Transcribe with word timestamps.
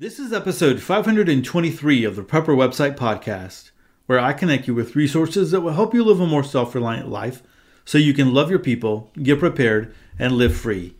This 0.00 0.20
is 0.20 0.32
episode 0.32 0.80
523 0.80 2.04
of 2.04 2.14
the 2.14 2.22
Prepper 2.22 2.54
Website 2.54 2.94
Podcast, 2.94 3.72
where 4.06 4.20
I 4.20 4.32
connect 4.32 4.68
you 4.68 4.74
with 4.76 4.94
resources 4.94 5.50
that 5.50 5.62
will 5.62 5.72
help 5.72 5.92
you 5.92 6.04
live 6.04 6.20
a 6.20 6.26
more 6.26 6.44
self 6.44 6.72
reliant 6.76 7.08
life 7.08 7.42
so 7.84 7.98
you 7.98 8.14
can 8.14 8.32
love 8.32 8.48
your 8.48 8.60
people, 8.60 9.10
get 9.20 9.40
prepared, 9.40 9.92
and 10.16 10.34
live 10.34 10.56
free. 10.56 10.94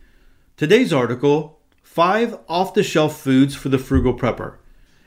Today's 0.57 0.91
article 0.91 1.61
Five 1.81 2.39
Off 2.49 2.73
the 2.73 2.83
Shelf 2.83 3.17
Foods 3.17 3.55
for 3.55 3.69
the 3.69 3.77
Frugal 3.77 4.13
Prepper. 4.13 4.57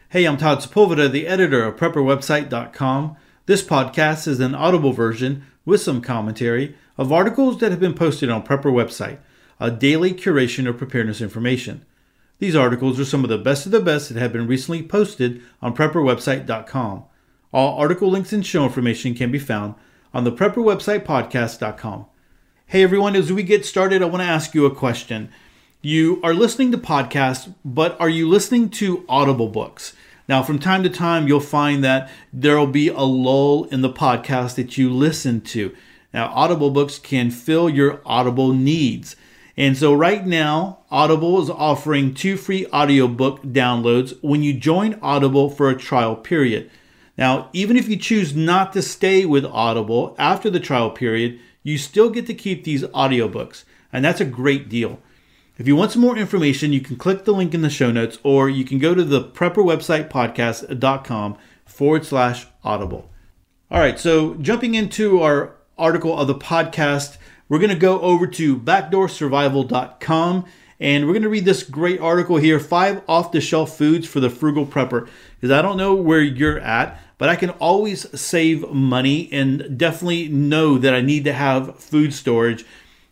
Hey, 0.08 0.24
I'm 0.24 0.38
Todd 0.38 0.60
Sepulveda, 0.60 1.12
the 1.12 1.26
editor 1.26 1.62
of 1.62 1.76
PrepperWebsite.com. 1.76 3.16
This 3.44 3.62
podcast 3.62 4.26
is 4.26 4.40
an 4.40 4.54
audible 4.54 4.94
version 4.94 5.44
with 5.66 5.82
some 5.82 6.00
commentary 6.00 6.78
of 6.96 7.12
articles 7.12 7.60
that 7.60 7.70
have 7.70 7.80
been 7.80 7.92
posted 7.92 8.30
on 8.30 8.42
Prepper 8.42 8.72
Website, 8.72 9.18
a 9.60 9.70
daily 9.70 10.14
curation 10.14 10.66
of 10.66 10.78
preparedness 10.78 11.20
information. 11.20 11.84
These 12.42 12.56
articles 12.56 12.98
are 12.98 13.04
some 13.04 13.22
of 13.22 13.30
the 13.30 13.38
best 13.38 13.66
of 13.66 13.70
the 13.70 13.78
best 13.78 14.08
that 14.08 14.18
have 14.18 14.32
been 14.32 14.48
recently 14.48 14.82
posted 14.82 15.42
on 15.62 15.76
prepperwebsite.com. 15.76 17.04
All 17.52 17.78
article 17.78 18.10
links 18.10 18.32
and 18.32 18.44
show 18.44 18.64
information 18.64 19.14
can 19.14 19.30
be 19.30 19.38
found 19.38 19.76
on 20.12 20.24
the 20.24 20.32
prepperwebsitepodcast.com. 20.32 22.06
Hey 22.66 22.82
everyone, 22.82 23.14
as 23.14 23.32
we 23.32 23.44
get 23.44 23.64
started, 23.64 24.02
I 24.02 24.06
want 24.06 24.22
to 24.22 24.28
ask 24.28 24.56
you 24.56 24.66
a 24.66 24.74
question. 24.74 25.30
You 25.82 26.20
are 26.24 26.34
listening 26.34 26.72
to 26.72 26.78
podcasts, 26.78 27.54
but 27.64 27.96
are 28.00 28.08
you 28.08 28.28
listening 28.28 28.70
to 28.70 29.04
audible 29.08 29.46
books? 29.46 29.94
Now, 30.26 30.42
from 30.42 30.58
time 30.58 30.82
to 30.82 30.90
time, 30.90 31.28
you'll 31.28 31.38
find 31.38 31.84
that 31.84 32.10
there 32.32 32.58
will 32.58 32.66
be 32.66 32.88
a 32.88 33.02
lull 33.02 33.66
in 33.66 33.82
the 33.82 33.88
podcast 33.88 34.56
that 34.56 34.76
you 34.76 34.92
listen 34.92 35.42
to. 35.42 35.72
Now, 36.12 36.26
audible 36.34 36.72
books 36.72 36.98
can 36.98 37.30
fill 37.30 37.70
your 37.70 38.00
audible 38.04 38.52
needs. 38.52 39.14
And 39.56 39.76
so 39.76 39.92
right 39.92 40.26
now, 40.26 40.78
Audible 40.90 41.42
is 41.42 41.50
offering 41.50 42.14
two 42.14 42.36
free 42.36 42.66
audiobook 42.68 43.42
downloads 43.42 44.16
when 44.22 44.42
you 44.42 44.54
join 44.54 44.98
Audible 45.02 45.50
for 45.50 45.68
a 45.68 45.76
trial 45.76 46.16
period. 46.16 46.70
Now, 47.18 47.50
even 47.52 47.76
if 47.76 47.88
you 47.88 47.96
choose 47.96 48.34
not 48.34 48.72
to 48.72 48.82
stay 48.82 49.26
with 49.26 49.44
Audible 49.44 50.14
after 50.18 50.48
the 50.48 50.60
trial 50.60 50.90
period, 50.90 51.38
you 51.62 51.78
still 51.78 52.10
get 52.10 52.26
to 52.26 52.34
keep 52.34 52.64
these 52.64 52.82
audiobooks, 52.84 53.64
and 53.92 54.04
that's 54.04 54.20
a 54.20 54.24
great 54.24 54.68
deal. 54.68 54.98
If 55.58 55.68
you 55.68 55.76
want 55.76 55.92
some 55.92 56.02
more 56.02 56.16
information, 56.16 56.72
you 56.72 56.80
can 56.80 56.96
click 56.96 57.24
the 57.24 57.32
link 57.32 57.54
in 57.54 57.60
the 57.60 57.70
show 57.70 57.92
notes 57.92 58.18
or 58.22 58.48
you 58.48 58.64
can 58.64 58.78
go 58.78 58.94
to 58.94 59.04
the 59.04 59.22
prepperwebsitepodcast.com 59.22 61.36
forward 61.66 62.06
slash 62.06 62.46
audible. 62.64 63.10
All 63.70 63.78
right, 63.78 64.00
so 64.00 64.34
jumping 64.34 64.74
into 64.74 65.22
our 65.22 65.56
article 65.78 66.18
of 66.18 66.26
the 66.26 66.34
podcast, 66.34 67.16
we're 67.52 67.58
going 67.58 67.68
to 67.68 67.76
go 67.76 68.00
over 68.00 68.26
to 68.26 68.56
backdoorsurvival.com 68.56 70.46
and 70.80 71.04
we're 71.04 71.12
going 71.12 71.22
to 71.22 71.28
read 71.28 71.44
this 71.44 71.62
great 71.62 72.00
article 72.00 72.38
here 72.38 72.58
five 72.58 73.02
off 73.06 73.30
the 73.30 73.42
shelf 73.42 73.76
foods 73.76 74.08
for 74.08 74.20
the 74.20 74.30
frugal 74.30 74.64
prepper. 74.64 75.06
Because 75.34 75.50
I 75.50 75.60
don't 75.60 75.76
know 75.76 75.94
where 75.94 76.22
you're 76.22 76.58
at, 76.60 76.98
but 77.18 77.28
I 77.28 77.36
can 77.36 77.50
always 77.50 78.18
save 78.18 78.70
money 78.70 79.28
and 79.30 79.76
definitely 79.76 80.28
know 80.28 80.78
that 80.78 80.94
I 80.94 81.02
need 81.02 81.24
to 81.24 81.34
have 81.34 81.78
food 81.78 82.14
storage. 82.14 82.64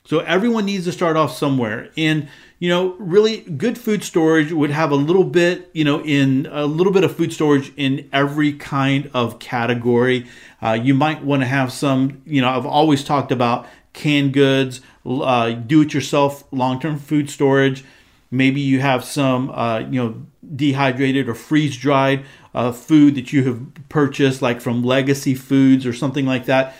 So 0.07 0.21
everyone 0.21 0.65
needs 0.65 0.87
to 0.87 0.93
start 0.93 1.19
off 1.19 1.37
somewhere. 1.37 1.91
And 1.99 2.27
you 2.61 2.69
know, 2.69 2.95
really 2.99 3.39
good 3.41 3.79
food 3.79 4.05
storage 4.05 4.53
would 4.53 4.71
have 4.71 4.91
a 4.91 4.97
little 4.97 5.25
bit, 5.25 5.71
you 5.73 5.83
know, 5.83 6.03
in 6.03 6.47
a 6.51 6.67
little 6.67 6.93
bit 6.93 7.05
of 7.05 7.17
food 7.17 7.33
storage 7.33 7.73
in 7.79 8.07
every 8.13 8.53
kind 8.53 9.11
of 9.15 9.39
category. 9.39 10.27
Uh, 10.63 10.73
you 10.73 10.93
might 10.93 11.25
want 11.25 11.41
to 11.41 11.47
have 11.47 11.73
some, 11.73 12.21
you 12.27 12.43
know, 12.43 12.51
I've 12.51 12.67
always 12.67 13.03
talked 13.03 13.33
about 13.33 13.67
canned 13.93 14.33
goods, 14.33 14.81
uh, 15.05 15.51
do-it-yourself 15.51 16.45
long-term 16.53 16.99
food 16.99 17.31
storage. 17.31 17.85
Maybe 18.31 18.61
you 18.61 18.81
have 18.81 19.05
some, 19.05 19.51
uh, 19.51 19.81
you 19.81 20.03
know, 20.03 20.27
dehydrated 20.55 21.29
or 21.29 21.35
freeze-dried 21.35 22.25
uh, 22.55 22.73
food 22.73 23.15
that 23.17 23.33
you 23.33 23.45
have 23.45 23.89
purchased, 23.89 24.43
like 24.43 24.61
from 24.61 24.83
Legacy 24.83 25.35
Foods 25.35 25.85
or 25.87 25.93
something 25.93 26.27
like 26.27 26.47
that. 26.47 26.75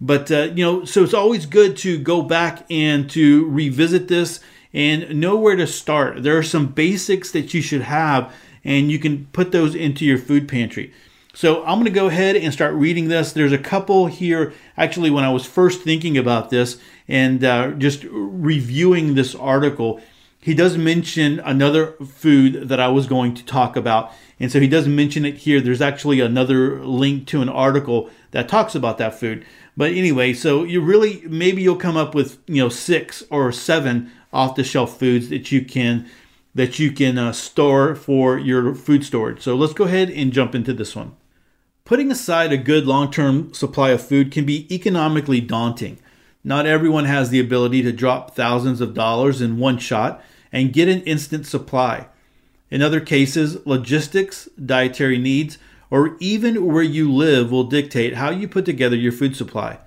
But 0.00 0.30
uh, 0.30 0.48
you 0.54 0.64
know, 0.64 0.84
so 0.84 1.02
it's 1.02 1.14
always 1.14 1.46
good 1.46 1.76
to 1.78 1.98
go 1.98 2.22
back 2.22 2.66
and 2.70 3.08
to 3.10 3.46
revisit 3.48 4.08
this 4.08 4.40
and 4.74 5.18
know 5.18 5.36
where 5.36 5.56
to 5.56 5.66
start. 5.66 6.22
There 6.22 6.36
are 6.36 6.42
some 6.42 6.66
basics 6.66 7.30
that 7.32 7.54
you 7.54 7.62
should 7.62 7.82
have, 7.82 8.34
and 8.62 8.90
you 8.90 8.98
can 8.98 9.26
put 9.32 9.52
those 9.52 9.74
into 9.74 10.04
your 10.04 10.18
food 10.18 10.48
pantry. 10.48 10.92
So 11.32 11.64
I'm 11.64 11.78
going 11.78 11.84
to 11.84 11.90
go 11.90 12.08
ahead 12.08 12.36
and 12.36 12.52
start 12.52 12.74
reading 12.74 13.08
this. 13.08 13.32
There's 13.32 13.52
a 13.52 13.58
couple 13.58 14.06
here, 14.06 14.52
actually, 14.76 15.10
when 15.10 15.24
I 15.24 15.30
was 15.30 15.46
first 15.46 15.82
thinking 15.82 16.18
about 16.18 16.50
this 16.50 16.78
and 17.08 17.42
uh, 17.44 17.70
just 17.72 18.04
reviewing 18.10 19.14
this 19.14 19.34
article, 19.34 20.00
he 20.40 20.54
does 20.54 20.78
mention 20.78 21.40
another 21.40 21.92
food 22.06 22.68
that 22.68 22.78
I 22.78 22.88
was 22.88 23.06
going 23.06 23.34
to 23.34 23.44
talk 23.44 23.76
about. 23.76 24.12
And 24.38 24.52
so 24.52 24.60
he 24.60 24.68
does 24.68 24.86
mention 24.86 25.24
it 25.24 25.38
here. 25.38 25.60
There's 25.60 25.80
actually 25.80 26.20
another 26.20 26.84
link 26.84 27.26
to 27.28 27.40
an 27.42 27.48
article 27.48 28.10
that 28.30 28.48
talks 28.48 28.74
about 28.74 28.98
that 28.98 29.18
food. 29.18 29.44
But 29.76 29.92
anyway, 29.92 30.34
so 30.34 30.62
you 30.62 30.80
really, 30.82 31.22
maybe 31.26 31.62
you'll 31.62 31.76
come 31.76 31.96
up 31.96 32.14
with, 32.14 32.38
you 32.46 32.62
know, 32.62 32.68
six 32.68 33.24
or 33.30 33.50
seven 33.50 34.10
off 34.32 34.54
the 34.54 34.64
shelf 34.64 34.98
foods 34.98 35.30
that 35.30 35.50
you 35.50 35.64
can 35.64 36.08
that 36.54 36.78
you 36.78 36.90
can 36.90 37.18
uh, 37.18 37.32
store 37.32 37.94
for 37.94 38.38
your 38.38 38.74
food 38.74 39.04
storage. 39.04 39.42
So 39.42 39.54
let's 39.54 39.74
go 39.74 39.84
ahead 39.84 40.10
and 40.10 40.32
jump 40.32 40.54
into 40.54 40.72
this 40.72 40.96
one. 40.96 41.14
Putting 41.86 42.10
aside 42.10 42.52
a 42.52 42.56
good 42.58 42.84
long 42.84 43.12
term 43.12 43.54
supply 43.54 43.90
of 43.90 44.04
food 44.04 44.32
can 44.32 44.44
be 44.44 44.66
economically 44.74 45.40
daunting. 45.40 46.00
Not 46.42 46.66
everyone 46.66 47.04
has 47.04 47.30
the 47.30 47.38
ability 47.38 47.80
to 47.82 47.92
drop 47.92 48.34
thousands 48.34 48.80
of 48.80 48.92
dollars 48.92 49.40
in 49.40 49.58
one 49.58 49.78
shot 49.78 50.20
and 50.50 50.72
get 50.72 50.88
an 50.88 51.02
instant 51.02 51.46
supply. 51.46 52.08
In 52.72 52.82
other 52.82 52.98
cases, 52.98 53.64
logistics, 53.64 54.48
dietary 54.62 55.16
needs, 55.16 55.58
or 55.88 56.16
even 56.18 56.66
where 56.66 56.82
you 56.82 57.12
live 57.12 57.52
will 57.52 57.62
dictate 57.62 58.16
how 58.16 58.30
you 58.30 58.48
put 58.48 58.64
together 58.64 58.96
your 58.96 59.12
food 59.12 59.36
supply. 59.36 59.78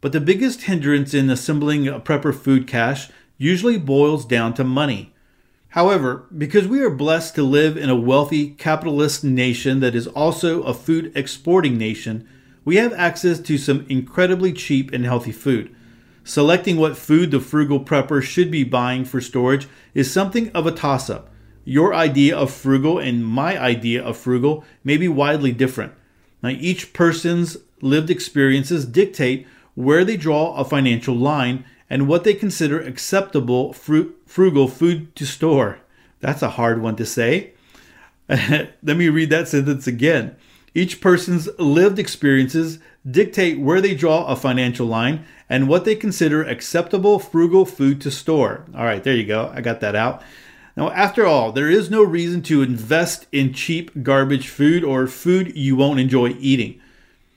But 0.00 0.12
the 0.12 0.20
biggest 0.20 0.62
hindrance 0.62 1.12
in 1.12 1.28
assembling 1.28 1.86
a 1.86 2.00
prepper 2.00 2.34
food 2.34 2.66
cache 2.66 3.10
usually 3.36 3.78
boils 3.78 4.24
down 4.24 4.54
to 4.54 4.64
money. 4.64 5.12
However, 5.76 6.24
because 6.34 6.66
we 6.66 6.80
are 6.80 6.88
blessed 6.88 7.34
to 7.34 7.42
live 7.42 7.76
in 7.76 7.90
a 7.90 7.94
wealthy 7.94 8.52
capitalist 8.52 9.22
nation 9.22 9.80
that 9.80 9.94
is 9.94 10.06
also 10.06 10.62
a 10.62 10.72
food 10.72 11.12
exporting 11.14 11.76
nation, 11.76 12.26
we 12.64 12.76
have 12.76 12.94
access 12.94 13.38
to 13.40 13.58
some 13.58 13.84
incredibly 13.86 14.54
cheap 14.54 14.90
and 14.94 15.04
healthy 15.04 15.32
food. 15.32 15.76
Selecting 16.24 16.78
what 16.78 16.96
food 16.96 17.30
the 17.30 17.40
frugal 17.40 17.78
prepper 17.78 18.22
should 18.22 18.50
be 18.50 18.64
buying 18.64 19.04
for 19.04 19.20
storage 19.20 19.68
is 19.92 20.10
something 20.10 20.50
of 20.52 20.66
a 20.66 20.72
toss 20.72 21.10
up. 21.10 21.28
Your 21.66 21.94
idea 21.94 22.34
of 22.34 22.50
frugal 22.50 22.98
and 22.98 23.26
my 23.26 23.60
idea 23.60 24.02
of 24.02 24.16
frugal 24.16 24.64
may 24.82 24.96
be 24.96 25.08
widely 25.08 25.52
different. 25.52 25.92
Now, 26.42 26.48
each 26.48 26.94
person's 26.94 27.58
lived 27.82 28.08
experiences 28.08 28.86
dictate 28.86 29.46
where 29.74 30.06
they 30.06 30.16
draw 30.16 30.54
a 30.54 30.64
financial 30.64 31.14
line 31.14 31.66
and 31.88 32.08
what 32.08 32.24
they 32.24 32.34
consider 32.34 32.80
acceptable 32.80 33.72
frugal 33.72 34.68
food 34.68 35.14
to 35.16 35.24
store. 35.24 35.78
That's 36.20 36.42
a 36.42 36.50
hard 36.50 36.82
one 36.82 36.96
to 36.96 37.06
say. 37.06 37.52
Let 38.28 38.74
me 38.82 39.08
read 39.08 39.30
that 39.30 39.48
sentence 39.48 39.86
again. 39.86 40.36
Each 40.74 41.00
person's 41.00 41.48
lived 41.58 41.98
experiences 41.98 42.78
dictate 43.08 43.58
where 43.60 43.80
they 43.80 43.94
draw 43.94 44.26
a 44.26 44.36
financial 44.36 44.86
line 44.86 45.24
and 45.48 45.68
what 45.68 45.84
they 45.84 45.94
consider 45.94 46.42
acceptable 46.42 47.18
frugal 47.18 47.64
food 47.64 48.00
to 48.02 48.10
store. 48.10 48.64
All 48.74 48.84
right, 48.84 49.02
there 49.02 49.14
you 49.14 49.24
go. 49.24 49.52
I 49.54 49.60
got 49.60 49.80
that 49.80 49.94
out. 49.94 50.22
Now, 50.76 50.90
after 50.90 51.24
all, 51.24 51.52
there 51.52 51.70
is 51.70 51.88
no 51.88 52.02
reason 52.02 52.42
to 52.42 52.62
invest 52.62 53.26
in 53.32 53.54
cheap 53.54 54.02
garbage 54.02 54.48
food 54.48 54.84
or 54.84 55.06
food 55.06 55.56
you 55.56 55.76
won't 55.76 56.00
enjoy 56.00 56.36
eating. 56.38 56.80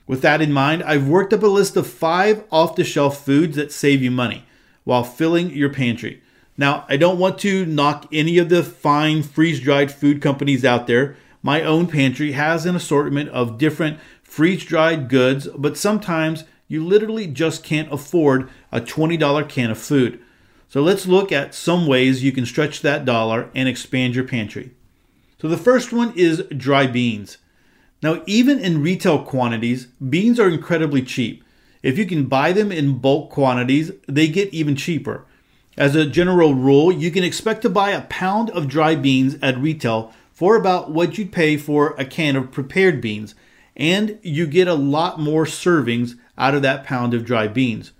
With 0.09 0.23
that 0.23 0.41
in 0.41 0.51
mind, 0.51 0.81
I've 0.81 1.07
worked 1.07 1.33
up 1.33 1.43
a 1.43 1.47
list 1.47 1.77
of 1.77 1.85
five 1.85 2.43
off 2.51 2.75
the 2.75 2.83
shelf 2.83 3.23
foods 3.23 3.55
that 3.57 3.71
save 3.71 4.01
you 4.01 4.09
money 4.09 4.43
while 4.83 5.03
filling 5.03 5.51
your 5.51 5.69
pantry. 5.71 6.23
Now, 6.57 6.83
I 6.89 6.97
don't 6.97 7.19
want 7.19 7.37
to 7.41 7.63
knock 7.67 8.07
any 8.11 8.39
of 8.39 8.49
the 8.49 8.63
fine 8.63 9.21
freeze 9.21 9.59
dried 9.59 9.91
food 9.91 10.19
companies 10.19 10.65
out 10.65 10.87
there. 10.87 11.15
My 11.43 11.61
own 11.61 11.85
pantry 11.85 12.31
has 12.31 12.65
an 12.65 12.75
assortment 12.75 13.29
of 13.29 13.59
different 13.59 13.99
freeze 14.23 14.65
dried 14.65 15.09
goods, 15.09 15.47
but 15.55 15.77
sometimes 15.77 16.43
you 16.67 16.83
literally 16.83 17.27
just 17.27 17.63
can't 17.63 17.93
afford 17.93 18.49
a 18.71 18.81
$20 18.81 19.47
can 19.47 19.69
of 19.69 19.77
food. 19.77 20.19
So 20.69 20.81
let's 20.81 21.05
look 21.05 21.31
at 21.31 21.53
some 21.53 21.85
ways 21.85 22.23
you 22.23 22.31
can 22.31 22.47
stretch 22.47 22.81
that 22.81 23.05
dollar 23.05 23.51
and 23.53 23.69
expand 23.69 24.15
your 24.15 24.25
pantry. 24.25 24.71
So 25.39 25.47
the 25.47 25.55
first 25.55 25.93
one 25.93 26.13
is 26.15 26.41
dry 26.57 26.87
beans. 26.87 27.37
Now, 28.01 28.23
even 28.25 28.59
in 28.59 28.81
retail 28.81 29.23
quantities, 29.23 29.87
beans 30.09 30.39
are 30.39 30.49
incredibly 30.49 31.01
cheap. 31.01 31.43
If 31.83 31.97
you 31.97 32.05
can 32.05 32.25
buy 32.25 32.53
them 32.53 32.71
in 32.71 32.99
bulk 32.99 33.29
quantities, 33.29 33.91
they 34.07 34.27
get 34.27 34.53
even 34.53 34.75
cheaper. 34.75 35.25
As 35.77 35.95
a 35.95 36.05
general 36.05 36.53
rule, 36.55 36.91
you 36.91 37.11
can 37.11 37.23
expect 37.23 37.61
to 37.61 37.69
buy 37.69 37.91
a 37.91 38.01
pound 38.01 38.49
of 38.51 38.67
dry 38.67 38.95
beans 38.95 39.37
at 39.41 39.57
retail 39.57 40.13
for 40.31 40.55
about 40.55 40.91
what 40.91 41.17
you'd 41.17 41.31
pay 41.31 41.57
for 41.57 41.93
a 41.97 42.05
can 42.05 42.35
of 42.35 42.51
prepared 42.51 43.01
beans, 43.01 43.35
and 43.75 44.17
you 44.21 44.47
get 44.47 44.67
a 44.67 44.73
lot 44.73 45.19
more 45.19 45.45
servings 45.45 46.17
out 46.37 46.55
of 46.55 46.61
that 46.61 46.83
pound 46.83 47.13
of 47.13 47.25
dry 47.25 47.47
beans. 47.47 47.91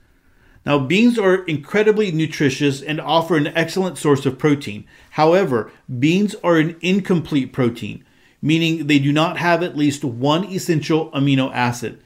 Now, 0.66 0.80
beans 0.80 1.18
are 1.18 1.44
incredibly 1.46 2.12
nutritious 2.12 2.81
and 2.81 3.00
offer 3.00 3.36
an 3.36 3.48
excellent 3.48 3.98
source 3.98 4.25
of 4.25 4.38
protein. 4.38 4.86
However, 5.12 5.72
beans 6.00 6.36
are 6.44 6.57
an 6.57 6.78
incomplete 6.81 7.54
protein, 7.54 8.04
meaning 8.41 8.88
they 8.88 9.00
do 9.00 9.12
not 9.12 9.38
have 9.38 9.63
at 9.63 9.77
least 9.77 10.03
one 10.03 10.45
essential 10.45 11.12
amino 11.12 11.53
acid. 11.53 12.01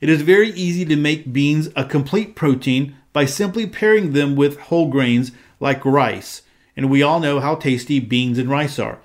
It 0.00 0.08
is 0.08 0.22
very 0.22 0.50
easy 0.50 0.84
to 0.86 0.96
make 0.96 1.32
beans 1.32 1.68
a 1.76 1.84
complete 1.84 2.34
protein 2.34 2.96
by 3.12 3.26
simply 3.26 3.66
pairing 3.66 4.12
them 4.12 4.36
with 4.36 4.58
whole 4.58 4.88
grains 4.88 5.32
like 5.58 5.84
rice, 5.84 6.42
and 6.76 6.88
we 6.88 7.02
all 7.02 7.20
know 7.20 7.40
how 7.40 7.54
tasty 7.54 8.00
beans 8.00 8.38
and 8.38 8.48
rice 8.48 8.78
are. 8.78 8.98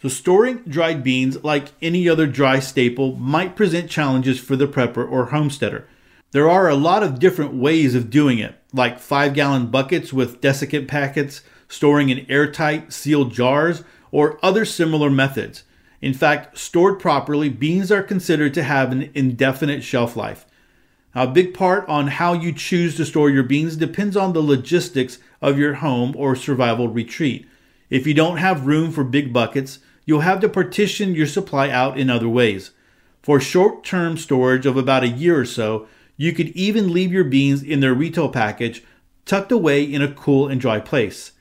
So, 0.00 0.08
storing 0.08 0.62
dried 0.66 1.04
beans, 1.04 1.44
like 1.44 1.68
any 1.80 2.08
other 2.08 2.26
dry 2.26 2.58
staple, 2.58 3.14
might 3.16 3.54
present 3.54 3.88
challenges 3.88 4.40
for 4.40 4.56
the 4.56 4.66
prepper 4.66 5.08
or 5.08 5.26
homesteader. 5.26 5.86
There 6.32 6.50
are 6.50 6.68
a 6.68 6.74
lot 6.74 7.04
of 7.04 7.20
different 7.20 7.54
ways 7.54 7.94
of 7.94 8.10
doing 8.10 8.38
it, 8.38 8.56
like 8.72 8.98
5 8.98 9.32
gallon 9.34 9.66
buckets 9.66 10.12
with 10.12 10.40
desiccant 10.40 10.88
packets, 10.88 11.42
storing 11.68 12.08
in 12.08 12.28
airtight, 12.28 12.92
sealed 12.92 13.32
jars, 13.32 13.84
or 14.10 14.40
other 14.42 14.64
similar 14.64 15.10
methods. 15.10 15.62
In 16.02 16.12
fact, 16.12 16.58
stored 16.58 16.98
properly, 16.98 17.48
beans 17.48 17.92
are 17.92 18.02
considered 18.02 18.52
to 18.54 18.64
have 18.64 18.90
an 18.90 19.10
indefinite 19.14 19.84
shelf 19.84 20.16
life. 20.16 20.44
A 21.14 21.28
big 21.28 21.54
part 21.54 21.88
on 21.88 22.08
how 22.08 22.32
you 22.32 22.52
choose 22.52 22.96
to 22.96 23.04
store 23.04 23.30
your 23.30 23.44
beans 23.44 23.76
depends 23.76 24.16
on 24.16 24.32
the 24.32 24.42
logistics 24.42 25.18
of 25.40 25.58
your 25.58 25.74
home 25.74 26.14
or 26.16 26.34
survival 26.34 26.88
retreat. 26.88 27.46
If 27.88 28.06
you 28.06 28.14
don't 28.14 28.38
have 28.38 28.66
room 28.66 28.90
for 28.90 29.04
big 29.04 29.32
buckets, 29.32 29.78
you'll 30.04 30.20
have 30.20 30.40
to 30.40 30.48
partition 30.48 31.14
your 31.14 31.26
supply 31.26 31.70
out 31.70 31.98
in 31.98 32.10
other 32.10 32.28
ways. 32.28 32.72
For 33.22 33.38
short 33.38 33.84
term 33.84 34.16
storage 34.16 34.66
of 34.66 34.76
about 34.76 35.04
a 35.04 35.08
year 35.08 35.38
or 35.38 35.44
so, 35.44 35.86
you 36.16 36.32
could 36.32 36.48
even 36.48 36.92
leave 36.92 37.12
your 37.12 37.24
beans 37.24 37.62
in 37.62 37.80
their 37.80 37.94
retail 37.94 38.28
package 38.28 38.82
tucked 39.24 39.52
away 39.52 39.84
in 39.84 40.02
a 40.02 40.12
cool 40.12 40.48
and 40.48 40.60
dry 40.60 40.80
place. 40.80 41.32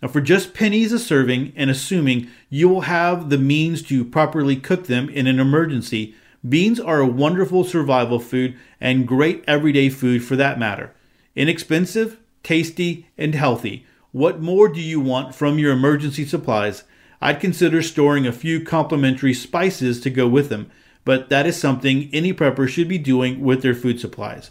Now, 0.00 0.08
for 0.08 0.20
just 0.20 0.54
pennies 0.54 0.92
a 0.92 0.98
serving 0.98 1.52
and 1.56 1.70
assuming 1.70 2.28
you 2.48 2.68
will 2.68 2.82
have 2.82 3.30
the 3.30 3.38
means 3.38 3.82
to 3.82 4.04
properly 4.04 4.56
cook 4.56 4.86
them 4.86 5.08
in 5.08 5.26
an 5.26 5.40
emergency, 5.40 6.14
beans 6.48 6.78
are 6.78 7.00
a 7.00 7.06
wonderful 7.06 7.64
survival 7.64 8.20
food 8.20 8.56
and 8.80 9.08
great 9.08 9.42
everyday 9.48 9.88
food 9.88 10.24
for 10.24 10.36
that 10.36 10.58
matter. 10.58 10.94
Inexpensive, 11.34 12.18
tasty, 12.42 13.08
and 13.18 13.34
healthy. 13.34 13.84
What 14.12 14.40
more 14.40 14.68
do 14.68 14.80
you 14.80 15.00
want 15.00 15.34
from 15.34 15.58
your 15.58 15.72
emergency 15.72 16.24
supplies? 16.24 16.84
I'd 17.20 17.40
consider 17.40 17.82
storing 17.82 18.26
a 18.26 18.32
few 18.32 18.62
complementary 18.64 19.34
spices 19.34 20.00
to 20.02 20.10
go 20.10 20.28
with 20.28 20.48
them, 20.48 20.70
but 21.04 21.28
that 21.28 21.46
is 21.46 21.56
something 21.56 22.08
any 22.12 22.32
prepper 22.32 22.68
should 22.68 22.88
be 22.88 22.98
doing 22.98 23.40
with 23.40 23.62
their 23.62 23.74
food 23.74 23.98
supplies. 23.98 24.50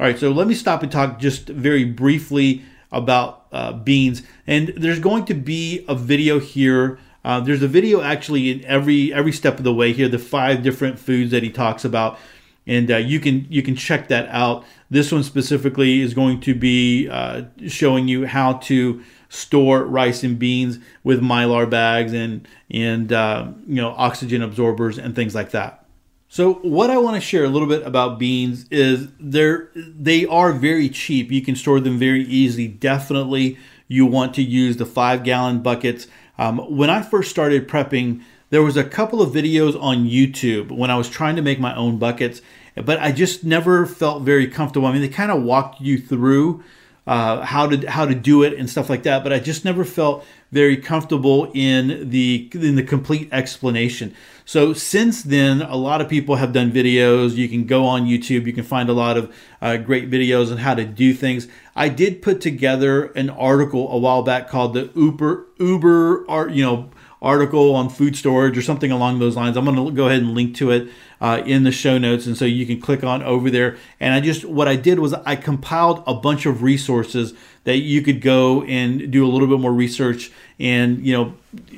All 0.00 0.06
right, 0.06 0.18
so 0.18 0.30
let 0.30 0.48
me 0.48 0.54
stop 0.54 0.82
and 0.82 0.90
talk 0.90 1.20
just 1.20 1.48
very 1.48 1.84
briefly 1.84 2.62
about 2.90 3.37
uh, 3.52 3.72
beans. 3.72 4.22
And 4.46 4.68
there's 4.76 5.00
going 5.00 5.24
to 5.26 5.34
be 5.34 5.84
a 5.88 5.94
video 5.94 6.38
here. 6.38 6.98
Uh, 7.24 7.40
there's 7.40 7.62
a 7.62 7.68
video 7.68 8.00
actually 8.00 8.50
in 8.50 8.64
every 8.64 9.12
every 9.12 9.32
step 9.32 9.58
of 9.58 9.64
the 9.64 9.74
way 9.74 9.92
here. 9.92 10.08
The 10.08 10.18
five 10.18 10.62
different 10.62 10.98
foods 10.98 11.30
that 11.32 11.42
he 11.42 11.50
talks 11.50 11.84
about, 11.84 12.18
and 12.66 12.90
uh, 12.90 12.96
you 12.96 13.20
can 13.20 13.46
you 13.50 13.62
can 13.62 13.76
check 13.76 14.08
that 14.08 14.28
out. 14.28 14.64
This 14.90 15.12
one 15.12 15.22
specifically 15.22 16.00
is 16.00 16.14
going 16.14 16.40
to 16.42 16.54
be 16.54 17.08
uh, 17.08 17.42
showing 17.66 18.08
you 18.08 18.26
how 18.26 18.54
to 18.54 19.02
store 19.28 19.84
rice 19.84 20.22
and 20.22 20.38
beans 20.38 20.78
with 21.04 21.20
mylar 21.20 21.68
bags 21.68 22.12
and 22.12 22.46
and 22.70 23.12
uh, 23.12 23.48
you 23.66 23.76
know 23.76 23.90
oxygen 23.96 24.42
absorbers 24.42 24.98
and 24.98 25.14
things 25.14 25.34
like 25.34 25.50
that. 25.50 25.84
So 26.28 26.54
what 26.54 26.90
I 26.90 26.98
want 26.98 27.16
to 27.16 27.20
share 27.20 27.44
a 27.44 27.48
little 27.48 27.66
bit 27.66 27.82
about 27.86 28.18
beans 28.18 28.66
is 28.70 29.08
they're 29.18 29.70
they 29.74 30.26
are 30.26 30.52
very 30.52 30.90
cheap. 30.90 31.32
You 31.32 31.40
can 31.40 31.56
store 31.56 31.80
them 31.80 31.98
very 31.98 32.22
easily. 32.24 32.68
Definitely, 32.68 33.58
you 33.88 34.04
want 34.04 34.34
to 34.34 34.42
use 34.42 34.76
the 34.76 34.84
five 34.86 35.24
gallon 35.24 35.62
buckets. 35.62 36.06
Um, 36.36 36.58
when 36.76 36.90
I 36.90 37.00
first 37.00 37.30
started 37.30 37.66
prepping, 37.66 38.22
there 38.50 38.62
was 38.62 38.76
a 38.76 38.84
couple 38.84 39.22
of 39.22 39.32
videos 39.32 39.80
on 39.80 40.06
YouTube 40.06 40.70
when 40.70 40.90
I 40.90 40.96
was 40.96 41.08
trying 41.08 41.36
to 41.36 41.42
make 41.42 41.58
my 41.58 41.74
own 41.74 41.98
buckets, 41.98 42.42
but 42.76 43.00
I 43.00 43.10
just 43.10 43.42
never 43.42 43.86
felt 43.86 44.22
very 44.22 44.46
comfortable. 44.46 44.86
I 44.86 44.92
mean, 44.92 45.02
they 45.02 45.08
kind 45.08 45.32
of 45.32 45.42
walked 45.42 45.80
you 45.80 45.98
through 45.98 46.62
uh, 47.08 47.42
how 47.42 47.66
to 47.66 47.90
how 47.90 48.04
to 48.04 48.14
do 48.14 48.42
it 48.42 48.52
and 48.52 48.68
stuff 48.68 48.90
like 48.90 49.02
that. 49.04 49.24
But 49.24 49.32
I 49.32 49.38
just 49.38 49.64
never 49.64 49.82
felt 49.82 50.26
very 50.52 50.76
comfortable 50.76 51.50
in 51.54 52.10
the 52.10 52.50
in 52.52 52.76
the 52.76 52.82
complete 52.82 53.30
explanation. 53.32 54.14
So 54.44 54.74
since 54.74 55.22
then, 55.22 55.62
a 55.62 55.74
lot 55.74 56.02
of 56.02 56.08
people 56.10 56.36
have 56.36 56.52
done 56.52 56.70
videos. 56.70 57.34
You 57.34 57.48
can 57.48 57.64
go 57.64 57.86
on 57.86 58.04
YouTube. 58.04 58.44
You 58.46 58.52
can 58.52 58.62
find 58.62 58.90
a 58.90 58.92
lot 58.92 59.16
of 59.16 59.34
uh, 59.62 59.78
great 59.78 60.10
videos 60.10 60.52
on 60.52 60.58
how 60.58 60.74
to 60.74 60.84
do 60.84 61.14
things. 61.14 61.48
I 61.74 61.88
did 61.88 62.20
put 62.20 62.42
together 62.42 63.06
an 63.12 63.30
article 63.30 63.90
a 63.90 63.96
while 63.96 64.22
back 64.22 64.50
called 64.50 64.74
the 64.74 64.90
Uber 64.94 65.46
Uber 65.58 66.26
art 66.28 66.50
you 66.50 66.62
know 66.62 66.90
article 67.22 67.74
on 67.74 67.88
food 67.88 68.16
storage 68.16 68.56
or 68.56 68.62
something 68.62 68.92
along 68.92 69.18
those 69.18 69.34
lines. 69.34 69.56
I'm 69.56 69.64
going 69.64 69.76
to 69.76 69.90
go 69.90 70.08
ahead 70.08 70.20
and 70.20 70.34
link 70.34 70.54
to 70.56 70.70
it 70.72 70.90
uh, 71.20 71.42
in 71.44 71.64
the 71.64 71.72
show 71.72 71.98
notes, 71.98 72.26
and 72.26 72.36
so 72.36 72.44
you 72.44 72.66
can 72.66 72.80
click 72.80 73.02
on 73.02 73.22
over 73.22 73.50
there. 73.50 73.76
And 74.00 74.14
I 74.14 74.20
just 74.20 74.44
what 74.44 74.68
I 74.68 74.76
did 74.76 74.98
was 74.98 75.12
I 75.12 75.36
compiled 75.36 76.02
a 76.06 76.14
bunch 76.14 76.46
of 76.46 76.62
resources 76.62 77.34
that 77.64 77.78
you 77.78 78.02
could 78.02 78.20
go 78.20 78.62
and 78.62 79.10
do 79.10 79.26
a 79.26 79.28
little 79.28 79.48
bit 79.48 79.60
more 79.60 79.72
research 79.72 80.30
and 80.58 81.04
you 81.04 81.12
know 81.12 81.34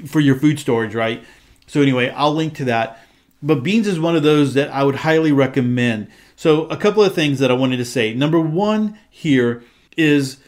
for 0.06 0.20
your 0.20 0.36
food 0.36 0.58
storage, 0.58 0.94
right? 0.94 1.24
So 1.66 1.80
anyway, 1.80 2.10
I'll 2.10 2.34
link 2.34 2.54
to 2.56 2.64
that. 2.66 3.04
But 3.42 3.62
beans 3.62 3.86
is 3.86 3.98
one 3.98 4.16
of 4.16 4.22
those 4.22 4.54
that 4.54 4.70
I 4.70 4.84
would 4.84 4.96
highly 4.96 5.32
recommend. 5.32 6.08
So 6.36 6.66
a 6.66 6.76
couple 6.76 7.02
of 7.02 7.14
things 7.14 7.38
that 7.38 7.50
I 7.50 7.54
wanted 7.54 7.78
to 7.78 7.84
say. 7.84 8.12
Number 8.12 8.40
one 8.40 8.98
here 9.08 9.62
is 9.96 10.38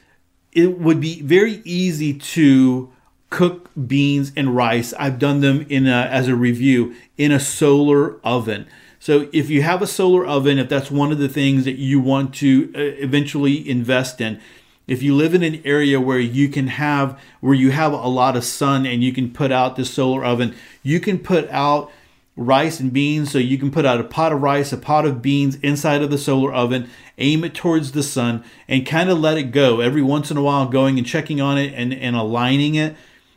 it 0.53 0.79
would 0.79 1.01
be 1.01 1.23
very 1.23 1.63
easy 1.65 2.15
to 2.15 2.93
cook 3.31 3.71
beans 3.87 4.31
and 4.37 4.55
rice. 4.55 4.93
I've 4.99 5.19
done 5.19 5.41
them 5.41 5.65
in 5.71 5.87
a, 5.87 6.09
as 6.11 6.29
a 6.29 6.37
review 6.37 6.95
in 7.17 7.33
a 7.33 7.41
solar 7.41 8.21
oven. 8.21 8.67
So 9.03 9.29
if 9.33 9.51
you 9.51 9.63
have 9.63 9.83
a 9.83 9.87
solar 9.89 10.25
oven, 10.25 10.61
if 10.61 10.69
that's 10.69 10.89
one 10.89 11.11
of 11.11 11.19
the 11.19 11.29
things 11.29 11.65
that 11.65 11.77
you 11.77 11.99
want 11.99 12.33
to 12.37 12.71
uh, 12.73 12.79
eventually 13.03 13.69
invest 13.69 14.21
in, 14.21 14.41
if 14.87 15.03
you 15.03 15.13
live 15.13 15.35
in 15.35 15.43
an 15.43 15.61
area 15.65 16.01
where 16.01 16.21
you 16.21 16.49
can 16.49 16.69
have 16.69 17.21
where 17.41 17.53
you 17.53 17.73
have 17.73 17.93
a 17.93 18.07
lot 18.07 18.37
of 18.37 18.45
sun 18.45 18.87
and 18.87 19.03
you 19.03 19.13
can 19.13 19.33
put 19.33 19.51
out 19.51 19.75
this 19.75 19.91
solar 19.91 20.25
oven, 20.25 20.55
you 20.85 21.01
can 21.01 21.19
put 21.19 21.51
out 21.51 21.91
rice 22.37 22.79
and 22.79 22.93
beans. 22.93 23.33
So 23.33 23.39
you 23.39 23.59
can 23.59 23.73
put 23.73 23.85
out 23.85 23.99
a 23.99 24.05
pot 24.05 24.31
of 24.31 24.41
rice, 24.41 24.73
a 24.73 24.77
pot 24.77 25.05
of 25.05 25.21
beans 25.21 25.57
inside 25.57 26.03
of 26.03 26.13
the 26.13 26.17
solar 26.17 26.53
oven, 26.53 26.89
aim 27.19 27.43
it 27.43 27.55
towards 27.55 27.91
the 27.91 28.05
sun, 28.05 28.45
and 28.69 28.87
kind 28.87 29.11
of 29.11 29.19
let 29.19 29.37
it 29.37 29.51
go 29.51 29.81
every 29.81 30.03
once 30.03 30.31
in 30.31 30.37
a 30.37 30.43
while, 30.45 30.69
going 30.69 30.97
and 30.97 31.05
checking 31.09 31.41
on 31.41 31.59
it 31.59 31.75
and, 31.75 31.93
and 31.93 32.15
aligning 32.15 32.77
it 32.77 32.95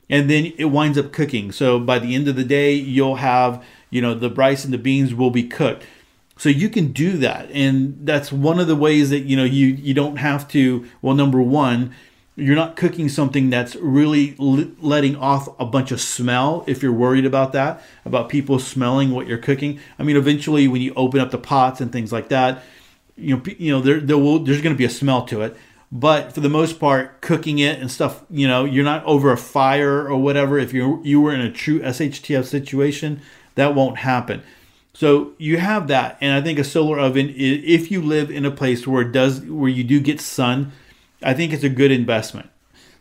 and 0.10 0.30
then 0.30 0.54
it 0.58 0.66
winds 0.66 0.98
up 0.98 1.12
cooking. 1.12 1.52
So 1.52 1.80
by 1.80 2.00
the 2.00 2.14
end 2.16 2.28
of 2.28 2.36
the 2.36 2.44
day, 2.44 2.74
you'll 2.74 3.16
have, 3.16 3.64
you 3.90 4.02
know, 4.02 4.14
the 4.14 4.30
rice 4.30 4.66
and 4.66 4.74
the 4.74 4.78
beans 4.78 5.14
will 5.14 5.32
be 5.32 5.44
cooked. 5.44 5.84
So 6.38 6.50
you 6.50 6.70
can 6.70 6.92
do 6.92 7.18
that. 7.18 7.50
And 7.52 7.98
that's 8.02 8.32
one 8.32 8.60
of 8.60 8.68
the 8.68 8.76
ways 8.76 9.10
that, 9.10 9.22
you 9.22 9.38
know, 9.38 9.46
you, 9.46 9.68
you 9.68 9.94
don't 9.94 10.18
have 10.18 10.48
to, 10.50 10.86
well, 11.02 11.16
number 11.16 11.42
one, 11.42 11.94
you're 12.36 12.56
not 12.56 12.76
cooking 12.76 13.08
something 13.08 13.50
that's 13.50 13.78
really 13.78 14.36
letting 14.38 15.16
off 15.16 15.48
a 15.58 15.66
bunch 15.66 15.92
of 15.92 16.02
smell 16.02 16.66
if 16.68 16.84
you're 16.84 16.92
worried 16.92 17.26
about 17.26 17.54
that, 17.54 17.82
about 18.04 18.28
people 18.28 18.60
smelling 18.60 19.12
what 19.12 19.28
you're 19.28 19.38
cooking. 19.38 19.80
I 19.98 20.04
mean, 20.04 20.18
eventually 20.18 20.68
when 20.68 20.82
you 20.82 20.94
open 20.96 21.22
up 21.22 21.32
the 21.32 21.38
pots 21.38 21.80
and 21.80 21.92
things 21.92 22.12
like 22.12 22.28
that, 22.30 22.64
you 23.16 23.38
know, 23.38 23.44
you 23.58 23.72
know, 23.72 23.80
there, 23.80 24.02
there 24.02 24.18
will, 24.18 24.40
there's 24.40 24.62
going 24.62 24.76
to 24.76 24.78
be 24.78 24.84
a 24.84 24.90
smell 24.90 25.26
to 25.28 25.42
it 25.42 25.56
but 25.92 26.34
for 26.34 26.42
the 26.42 26.50
most 26.50 26.80
part 26.80 27.22
cooking 27.22 27.60
it 27.60 27.80
and 27.80 27.92
stuff 27.92 28.24
you 28.30 28.48
know 28.48 28.66
you're 28.66 28.84
not 28.84 29.04
over 29.06 29.32
a 29.32 29.38
fire 29.38 30.08
or 30.08 30.18
whatever 30.18 30.58
if 30.58 30.74
you 30.74 31.00
you 31.04 31.22
were 31.22 31.34
in 31.34 31.40
a 31.40 31.52
true 31.52 31.80
shtf 31.80 32.44
situation 32.44 33.22
that 33.56 33.76
won't 33.76 33.98
happen. 33.98 34.44
So 34.94 35.34
you 35.38 35.58
have 35.58 35.90
that 35.90 36.18
and 36.22 36.34
i 36.34 36.42
think 36.42 36.58
a 36.58 36.64
solar 36.64 37.00
oven 37.00 37.34
if 37.36 37.92
you 37.92 38.02
live 38.02 38.32
in 38.32 38.46
a 38.46 38.52
place 38.52 38.88
where 38.88 39.02
it 39.02 39.12
does 39.12 39.42
where 39.42 39.70
you 39.70 39.84
do 39.84 40.00
get 40.00 40.22
sun 40.22 40.72
i 41.22 41.34
think 41.34 41.52
it's 41.52 41.66
a 41.66 41.70
good 41.70 41.92
investment. 41.92 42.50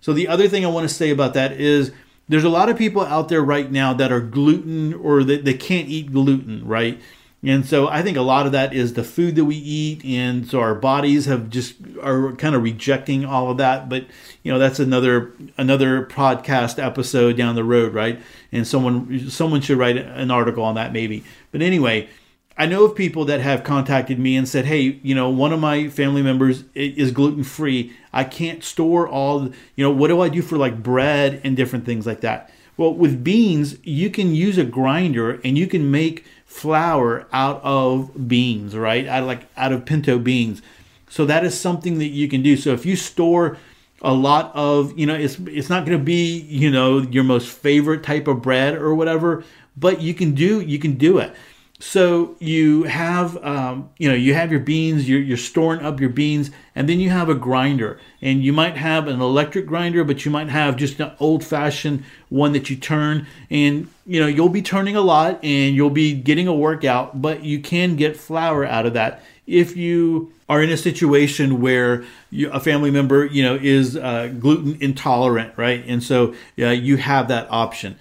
So 0.01 0.13
the 0.13 0.27
other 0.27 0.49
thing 0.49 0.65
i 0.65 0.69
want 0.69 0.89
to 0.89 0.95
say 0.95 1.11
about 1.11 1.35
that 1.35 1.53
is 1.53 1.93
there's 2.29 2.45
a 2.45 2.49
lot 2.49 2.69
of 2.69 2.77
people 2.77 3.03
out 3.03 3.29
there 3.29 3.43
right 3.43 3.71
now 3.71 3.93
that 3.95 4.11
are 4.11 4.21
gluten 4.21 4.95
or 4.95 5.23
that 5.25 5.45
they 5.45 5.55
can't 5.55 5.89
eat 5.89 6.13
gluten 6.13 6.67
right 6.67 7.01
and 7.47 7.67
so 7.67 7.89
I 7.89 8.03
think 8.03 8.17
a 8.17 8.23
lot 8.23 8.47
of 8.47 8.53
that 8.53 8.73
is 8.73 8.95
the 8.95 9.05
food 9.05 9.37
that 9.37 9.45
we 9.45 9.57
eat, 9.57 10.05
and 10.05 10.49
so 10.49 10.61
our 10.61 10.75
bodies 10.75 11.27
have 11.27 11.51
just 11.51 11.75
are 12.03 12.33
kind 12.33 12.55
of 12.55 12.63
rejecting 12.63 13.25
all 13.25 13.51
of 13.51 13.59
that. 13.59 13.89
But 13.89 14.07
you 14.43 14.53
know 14.53 14.59
that's 14.59 14.81
another 14.81 15.33
another 15.59 16.07
podcast 16.07 16.83
episode 16.83 17.37
down 17.37 17.55
the 17.55 17.65
road, 17.65 17.93
right? 17.93 18.21
And 18.51 18.67
someone 18.67 19.29
someone 19.29 19.61
should 19.61 19.79
write 19.79 19.97
an 19.97 20.31
article 20.31 20.65
on 20.65 20.75
that 20.77 20.93
maybe. 20.93 21.23
But 21.53 21.61
anyway, 21.61 22.09
I 22.57 22.67
know 22.67 22.85
of 22.85 22.95
people 22.95 23.25
that 23.27 23.41
have 23.41 23.63
contacted 23.63 24.19
me 24.19 24.37
and 24.37 24.49
said, 24.49 24.65
"Hey, 24.65 24.99
you 25.03 25.15
know, 25.15 25.29
one 25.29 25.53
of 25.53 25.61
my 25.61 25.89
family 25.89 26.23
members 26.23 26.65
is 26.75 27.11
gluten 27.11 27.45
free. 27.45 27.93
I 28.13 28.25
can't 28.25 28.65
store 28.65 29.07
all. 29.07 29.51
You 29.77 29.85
know, 29.85 29.91
what 29.91 30.09
do 30.09 30.21
I 30.21 30.31
do 30.31 30.41
for 30.41 30.57
like 30.57 30.83
bread 30.83 31.41
and 31.45 31.57
different 31.57 31.85
things 31.85 32.07
like 32.07 32.21
that?" 32.21 32.51
Well, 32.77 32.95
with 32.95 33.23
beans, 33.23 33.77
you 33.85 34.11
can 34.11 34.35
use 34.35 34.59
a 34.59 34.65
grinder 34.65 35.41
and 35.45 35.57
you 35.57 35.67
can 35.67 35.91
make 35.91 36.25
flour 36.55 37.27
out 37.33 37.61
of 37.65 38.29
beans, 38.29 38.77
right? 38.77 39.09
Out 39.09 39.23
of 39.23 39.27
like 39.27 39.49
out 39.57 39.73
of 39.73 39.85
pinto 39.85 40.21
beans. 40.21 40.63
So 41.11 41.27
that 41.27 41.45
is 41.45 41.59
something 41.59 41.99
that 41.99 42.07
you 42.07 42.29
can 42.29 42.43
do. 42.43 42.57
So 42.57 42.73
if 42.73 42.87
you 42.87 42.95
store 42.95 43.59
a 44.03 44.15
lot 44.15 44.53
of, 44.55 44.97
you 44.97 45.05
know, 45.05 45.17
it's 45.17 45.37
it's 45.41 45.69
not 45.69 45.85
going 45.85 45.99
to 45.99 46.05
be, 46.05 46.41
you 46.43 46.71
know, 46.71 46.99
your 46.99 47.25
most 47.25 47.49
favorite 47.49 48.05
type 48.05 48.29
of 48.29 48.41
bread 48.41 48.77
or 48.77 48.95
whatever, 48.95 49.43
but 49.77 50.01
you 50.01 50.15
can 50.15 50.33
do 50.33 50.61
you 50.61 50.79
can 50.79 50.95
do 50.95 51.19
it. 51.19 51.35
So 51.87 52.35
you 52.41 52.85
have, 52.85 53.37
um, 53.45 53.91
you 53.99 54.09
know, 54.09 54.15
you 54.15 54.33
have 54.33 54.51
your 54.51 54.59
beans. 54.61 55.07
You're, 55.07 55.21
you're 55.21 55.37
storing 55.37 55.81
up 55.85 56.01
your 56.01 56.09
beans, 56.09 56.51
and 56.75 56.89
then 56.89 56.99
you 56.99 57.11
have 57.11 57.29
a 57.29 57.35
grinder, 57.35 58.01
and 58.23 58.43
you 58.43 58.55
might 58.55 58.79
have 58.79 59.07
an 59.07 59.21
electric 59.21 59.67
grinder, 59.67 60.03
but 60.03 60.25
you 60.25 60.31
might 60.31 60.49
have 60.49 60.77
just 60.77 60.99
an 60.99 61.13
old-fashioned 61.21 62.03
one 62.31 62.53
that 62.53 62.71
you 62.71 62.77
turn, 62.77 63.27
and 63.51 63.89
you 64.07 64.19
know 64.19 64.27
you'll 64.27 64.49
be 64.49 64.63
turning 64.63 64.97
a 64.97 65.03
lot, 65.03 65.39
and 65.45 65.77
you'll 65.77 65.91
be 65.91 66.15
getting 66.15 66.49
a 66.49 66.55
workout, 66.55 67.21
but 67.21 67.45
you 67.45 67.61
can 67.61 67.97
get 67.97 68.17
flour 68.17 68.65
out 68.65 68.87
of 68.87 68.95
that 68.95 69.23
if 69.47 69.77
you 69.77 70.33
are 70.49 70.63
in 70.63 70.71
a 70.71 70.77
situation 70.77 71.61
where 71.61 72.05
you, 72.31 72.51
a 72.51 72.61
family 72.61 72.91
member, 72.91 73.27
you 73.27 73.43
know, 73.43 73.59
is 73.61 73.95
uh, 73.97 74.33
gluten 74.39 74.79
intolerant, 74.81 75.53
right? 75.57 75.85
And 75.87 76.03
so 76.03 76.35
uh, 76.59 76.69
you 76.69 76.97
have 76.97 77.29
that 77.29 77.47
option. 77.51 77.97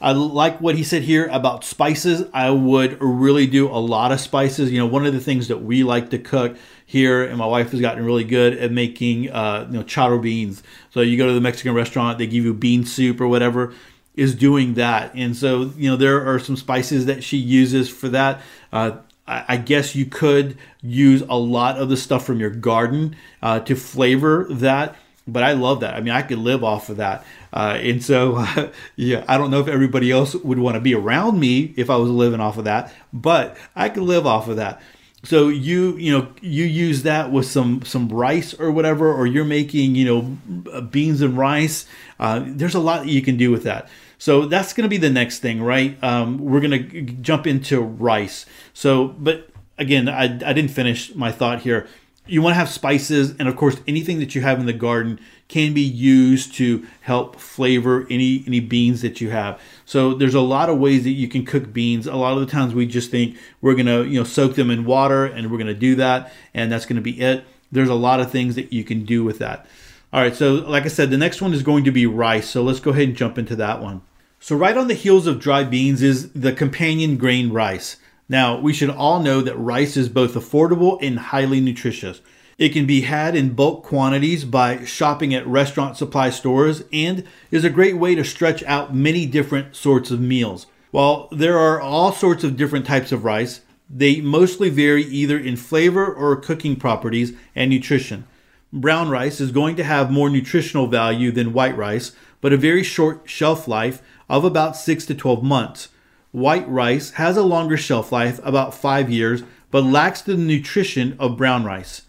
I 0.00 0.12
like 0.12 0.60
what 0.60 0.76
he 0.76 0.84
said 0.84 1.02
here 1.02 1.26
about 1.32 1.64
spices. 1.64 2.28
I 2.32 2.50
would 2.50 3.00
really 3.00 3.46
do 3.46 3.68
a 3.68 3.78
lot 3.78 4.12
of 4.12 4.20
spices. 4.20 4.70
You 4.70 4.78
know, 4.78 4.86
one 4.86 5.06
of 5.06 5.14
the 5.14 5.20
things 5.20 5.48
that 5.48 5.62
we 5.62 5.84
like 5.84 6.10
to 6.10 6.18
cook 6.18 6.56
here, 6.84 7.24
and 7.24 7.38
my 7.38 7.46
wife 7.46 7.70
has 7.70 7.80
gotten 7.80 8.04
really 8.04 8.24
good 8.24 8.58
at 8.58 8.70
making, 8.72 9.30
uh, 9.30 9.66
you 9.70 9.78
know, 9.78 9.84
charro 9.84 10.20
beans. 10.20 10.62
So 10.90 11.00
you 11.00 11.16
go 11.16 11.26
to 11.26 11.32
the 11.32 11.40
Mexican 11.40 11.74
restaurant, 11.74 12.18
they 12.18 12.26
give 12.26 12.44
you 12.44 12.52
bean 12.52 12.84
soup 12.84 13.20
or 13.20 13.28
whatever, 13.28 13.72
is 14.14 14.34
doing 14.34 14.74
that. 14.74 15.14
And 15.14 15.36
so, 15.36 15.72
you 15.76 15.90
know, 15.90 15.96
there 15.96 16.26
are 16.26 16.38
some 16.38 16.56
spices 16.56 17.06
that 17.06 17.24
she 17.24 17.38
uses 17.38 17.88
for 17.88 18.08
that. 18.10 18.42
Uh, 18.72 18.98
I 19.28 19.56
guess 19.56 19.96
you 19.96 20.06
could 20.06 20.56
use 20.82 21.22
a 21.22 21.36
lot 21.36 21.78
of 21.78 21.88
the 21.88 21.96
stuff 21.96 22.24
from 22.24 22.38
your 22.38 22.50
garden 22.50 23.16
uh, 23.42 23.58
to 23.60 23.74
flavor 23.74 24.46
that 24.50 24.94
but 25.26 25.42
I 25.42 25.52
love 25.52 25.80
that. 25.80 25.94
I 25.94 26.00
mean, 26.00 26.14
I 26.14 26.22
could 26.22 26.38
live 26.38 26.62
off 26.62 26.88
of 26.88 26.98
that. 26.98 27.24
Uh, 27.52 27.78
and 27.80 28.02
so, 28.02 28.36
uh, 28.36 28.70
yeah, 28.96 29.24
I 29.28 29.38
don't 29.38 29.50
know 29.50 29.60
if 29.60 29.68
everybody 29.68 30.10
else 30.10 30.34
would 30.34 30.58
want 30.58 30.74
to 30.74 30.80
be 30.80 30.94
around 30.94 31.40
me 31.40 31.74
if 31.76 31.90
I 31.90 31.96
was 31.96 32.10
living 32.10 32.40
off 32.40 32.58
of 32.58 32.64
that, 32.64 32.92
but 33.12 33.56
I 33.74 33.88
could 33.88 34.04
live 34.04 34.26
off 34.26 34.48
of 34.48 34.56
that. 34.56 34.80
So 35.24 35.48
you, 35.48 35.96
you 35.96 36.16
know, 36.16 36.28
you 36.40 36.64
use 36.64 37.02
that 37.02 37.32
with 37.32 37.46
some 37.46 37.82
some 37.82 38.08
rice 38.08 38.54
or 38.54 38.70
whatever, 38.70 39.12
or 39.12 39.26
you're 39.26 39.44
making, 39.44 39.96
you 39.96 40.04
know, 40.04 40.82
beans 40.82 41.20
and 41.20 41.36
rice. 41.36 41.86
Uh, 42.20 42.44
there's 42.46 42.76
a 42.76 42.80
lot 42.80 43.08
you 43.08 43.22
can 43.22 43.36
do 43.36 43.50
with 43.50 43.64
that. 43.64 43.88
So 44.18 44.46
that's 44.46 44.72
going 44.72 44.84
to 44.84 44.88
be 44.88 44.98
the 44.98 45.10
next 45.10 45.40
thing, 45.40 45.62
right? 45.62 46.02
Um, 46.02 46.38
we're 46.38 46.60
going 46.60 46.90
to 46.90 47.02
jump 47.02 47.46
into 47.46 47.80
rice. 47.80 48.46
So, 48.72 49.08
but 49.08 49.48
again, 49.78 50.08
I, 50.08 50.24
I 50.24 50.52
didn't 50.52 50.70
finish 50.70 51.14
my 51.14 51.32
thought 51.32 51.60
here 51.60 51.88
you 52.26 52.42
want 52.42 52.52
to 52.52 52.58
have 52.58 52.68
spices 52.68 53.34
and 53.38 53.48
of 53.48 53.56
course 53.56 53.76
anything 53.86 54.18
that 54.18 54.34
you 54.34 54.42
have 54.42 54.58
in 54.58 54.66
the 54.66 54.72
garden 54.72 55.18
can 55.48 55.72
be 55.72 55.82
used 55.82 56.54
to 56.54 56.86
help 57.02 57.36
flavor 57.36 58.06
any 58.10 58.42
any 58.46 58.60
beans 58.60 59.02
that 59.02 59.20
you 59.20 59.30
have. 59.30 59.60
So 59.84 60.14
there's 60.14 60.34
a 60.34 60.40
lot 60.40 60.68
of 60.68 60.78
ways 60.78 61.04
that 61.04 61.10
you 61.10 61.28
can 61.28 61.44
cook 61.44 61.72
beans. 61.72 62.06
A 62.06 62.16
lot 62.16 62.34
of 62.34 62.40
the 62.40 62.46
times 62.46 62.74
we 62.74 62.86
just 62.86 63.10
think 63.10 63.36
we're 63.60 63.74
going 63.74 63.86
to 63.86 64.04
you 64.04 64.18
know 64.18 64.24
soak 64.24 64.54
them 64.54 64.70
in 64.70 64.84
water 64.84 65.24
and 65.24 65.50
we're 65.50 65.58
going 65.58 65.66
to 65.68 65.74
do 65.74 65.94
that 65.96 66.32
and 66.54 66.70
that's 66.70 66.86
going 66.86 66.96
to 66.96 67.02
be 67.02 67.20
it. 67.20 67.44
There's 67.70 67.88
a 67.88 67.94
lot 67.94 68.20
of 68.20 68.30
things 68.30 68.54
that 68.56 68.72
you 68.72 68.84
can 68.84 69.04
do 69.04 69.24
with 69.24 69.38
that. 69.38 69.66
All 70.12 70.20
right 70.20 70.34
so 70.34 70.54
like 70.54 70.84
i 70.84 70.88
said 70.88 71.10
the 71.10 71.18
next 71.18 71.42
one 71.42 71.52
is 71.52 71.62
going 71.62 71.84
to 71.84 71.90
be 71.90 72.06
rice 72.06 72.48
so 72.48 72.62
let's 72.62 72.80
go 72.80 72.90
ahead 72.90 73.08
and 73.08 73.16
jump 73.16 73.38
into 73.38 73.56
that 73.56 73.82
one. 73.82 74.02
So 74.38 74.54
right 74.56 74.76
on 74.76 74.88
the 74.88 74.94
heels 74.94 75.26
of 75.26 75.40
dry 75.40 75.64
beans 75.64 76.02
is 76.02 76.30
the 76.32 76.52
companion 76.52 77.16
grain 77.16 77.50
rice 77.52 77.96
now, 78.28 78.58
we 78.58 78.72
should 78.72 78.90
all 78.90 79.20
know 79.20 79.40
that 79.40 79.58
rice 79.58 79.96
is 79.96 80.08
both 80.08 80.34
affordable 80.34 80.98
and 81.00 81.18
highly 81.18 81.60
nutritious. 81.60 82.20
It 82.58 82.70
can 82.70 82.86
be 82.86 83.02
had 83.02 83.36
in 83.36 83.54
bulk 83.54 83.84
quantities 83.84 84.44
by 84.44 84.84
shopping 84.84 85.34
at 85.34 85.46
restaurant 85.46 85.96
supply 85.96 86.30
stores 86.30 86.82
and 86.92 87.24
is 87.50 87.64
a 87.64 87.70
great 87.70 87.98
way 87.98 88.14
to 88.14 88.24
stretch 88.24 88.62
out 88.64 88.94
many 88.94 89.26
different 89.26 89.76
sorts 89.76 90.10
of 90.10 90.20
meals. 90.20 90.66
While 90.90 91.28
there 91.30 91.58
are 91.58 91.80
all 91.80 92.12
sorts 92.12 92.42
of 92.42 92.56
different 92.56 92.86
types 92.86 93.12
of 93.12 93.24
rice, 93.24 93.60
they 93.88 94.20
mostly 94.20 94.70
vary 94.70 95.04
either 95.04 95.38
in 95.38 95.56
flavor 95.56 96.12
or 96.12 96.34
cooking 96.34 96.76
properties 96.76 97.32
and 97.54 97.70
nutrition. 97.70 98.26
Brown 98.72 99.08
rice 99.10 99.40
is 99.40 99.52
going 99.52 99.76
to 99.76 99.84
have 99.84 100.10
more 100.10 100.30
nutritional 100.30 100.86
value 100.86 101.30
than 101.30 101.52
white 101.52 101.76
rice, 101.76 102.12
but 102.40 102.52
a 102.52 102.56
very 102.56 102.82
short 102.82 103.22
shelf 103.26 103.68
life 103.68 104.02
of 104.28 104.44
about 104.44 104.76
6 104.76 105.06
to 105.06 105.14
12 105.14 105.44
months. 105.44 105.88
White 106.36 106.68
rice 106.68 107.12
has 107.12 107.38
a 107.38 107.42
longer 107.42 107.78
shelf 107.78 108.12
life, 108.12 108.40
about 108.44 108.74
five 108.74 109.08
years, 109.08 109.42
but 109.70 109.84
lacks 109.84 110.20
the 110.20 110.36
nutrition 110.36 111.16
of 111.18 111.38
brown 111.38 111.64
rice. 111.64 112.02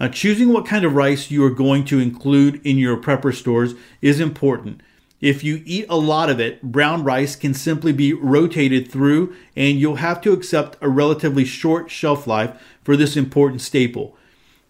Now, 0.00 0.08
choosing 0.08 0.54
what 0.54 0.64
kind 0.64 0.86
of 0.86 0.94
rice 0.94 1.30
you 1.30 1.44
are 1.44 1.50
going 1.50 1.84
to 1.84 2.00
include 2.00 2.66
in 2.66 2.78
your 2.78 2.96
prepper 2.96 3.34
stores 3.34 3.74
is 4.00 4.20
important. 4.20 4.80
If 5.20 5.44
you 5.44 5.62
eat 5.66 5.84
a 5.90 5.98
lot 5.98 6.30
of 6.30 6.40
it, 6.40 6.62
brown 6.62 7.04
rice 7.04 7.36
can 7.36 7.52
simply 7.52 7.92
be 7.92 8.14
rotated 8.14 8.90
through, 8.90 9.36
and 9.54 9.78
you'll 9.78 9.96
have 9.96 10.22
to 10.22 10.32
accept 10.32 10.78
a 10.80 10.88
relatively 10.88 11.44
short 11.44 11.90
shelf 11.90 12.26
life 12.26 12.58
for 12.82 12.96
this 12.96 13.18
important 13.18 13.60
staple. 13.60 14.16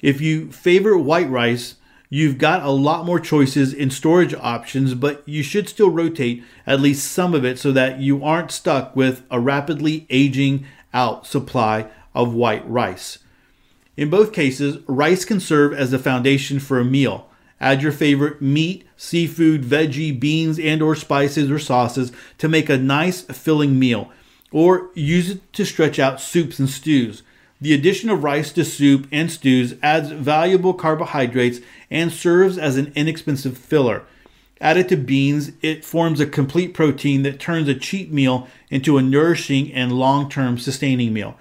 If 0.01 0.21
you 0.21 0.51
favor 0.51 0.99
white 0.99 1.31
rice, 1.31 1.77
You've 2.15 2.37
got 2.37 2.63
a 2.63 2.69
lot 2.69 3.07
more 3.07 3.19
choices 3.19 3.73
in 3.73 3.89
storage 3.89 4.35
options, 4.35 4.93
but 4.93 5.27
you 5.27 5.43
should 5.43 5.67
still 5.67 5.89
rotate 5.89 6.45
at 6.67 6.79
least 6.79 7.11
some 7.11 7.33
of 7.33 7.43
it 7.43 7.59
so 7.59 7.73
that 7.73 8.01
you 8.01 8.23
aren't 8.23 8.51
stuck 8.51 8.95
with 8.95 9.23
a 9.31 9.41
rapidly 9.41 10.07
aging 10.11 10.67
out 10.93 11.27
supply 11.27 11.87
of 12.15 12.35
white 12.35 12.69
rice. 12.69 13.21
In 13.97 14.11
both 14.11 14.35
cases, 14.35 14.77
rice 14.87 15.25
can 15.25 15.41
serve 15.41 15.73
as 15.73 15.91
the 15.91 15.99
foundation 15.99 16.61
for 16.61 16.79
a 16.79 16.85
meal. 16.85 17.31
Add 17.59 17.81
your 17.81 17.93
favorite 17.93 18.43
meat, 18.43 18.87
seafood, 18.95 19.63
veggie, 19.63 20.21
beans, 20.21 20.59
and 20.59 20.83
or 20.83 20.95
spices 20.95 21.51
or 21.51 21.59
sauces 21.59 22.13
to 22.37 22.47
make 22.47 22.69
a 22.69 22.77
nice 22.77 23.23
filling 23.23 23.79
meal, 23.79 24.11
or 24.51 24.91
use 24.93 25.31
it 25.31 25.53
to 25.55 25.65
stretch 25.65 25.99
out 25.99 26.21
soups 26.21 26.59
and 26.59 26.69
stews. 26.69 27.23
The 27.63 27.75
addition 27.75 28.11
of 28.11 28.25
rice 28.25 28.51
to 28.55 28.65
soup 28.65 29.07
and 29.13 29.31
stews 29.31 29.77
adds 29.85 30.11
valuable 30.11 30.75
carbohydrates 30.75 31.61
and 31.93 32.11
serves 32.11 32.59
as 32.59 32.77
an 32.77 32.93
inexpensive 32.97 33.57
filler. 33.57 34.03
Added 34.61 34.89
to 34.89 34.97
beans, 34.97 35.53
it 35.63 35.85
forms 35.85 36.19
a 36.19 36.27
complete 36.27 36.75
protein 36.75 37.23
that 37.23 37.39
turns 37.39 37.69
a 37.69 37.77
cheap 37.77 38.11
meal 38.11 38.49
into 38.69 38.99
a 38.99 39.03
nourishing 39.03 39.73
and 39.73 39.93
long 39.93 40.29
term 40.29 40.59
sustaining 40.59 41.13
meal. 41.13 41.39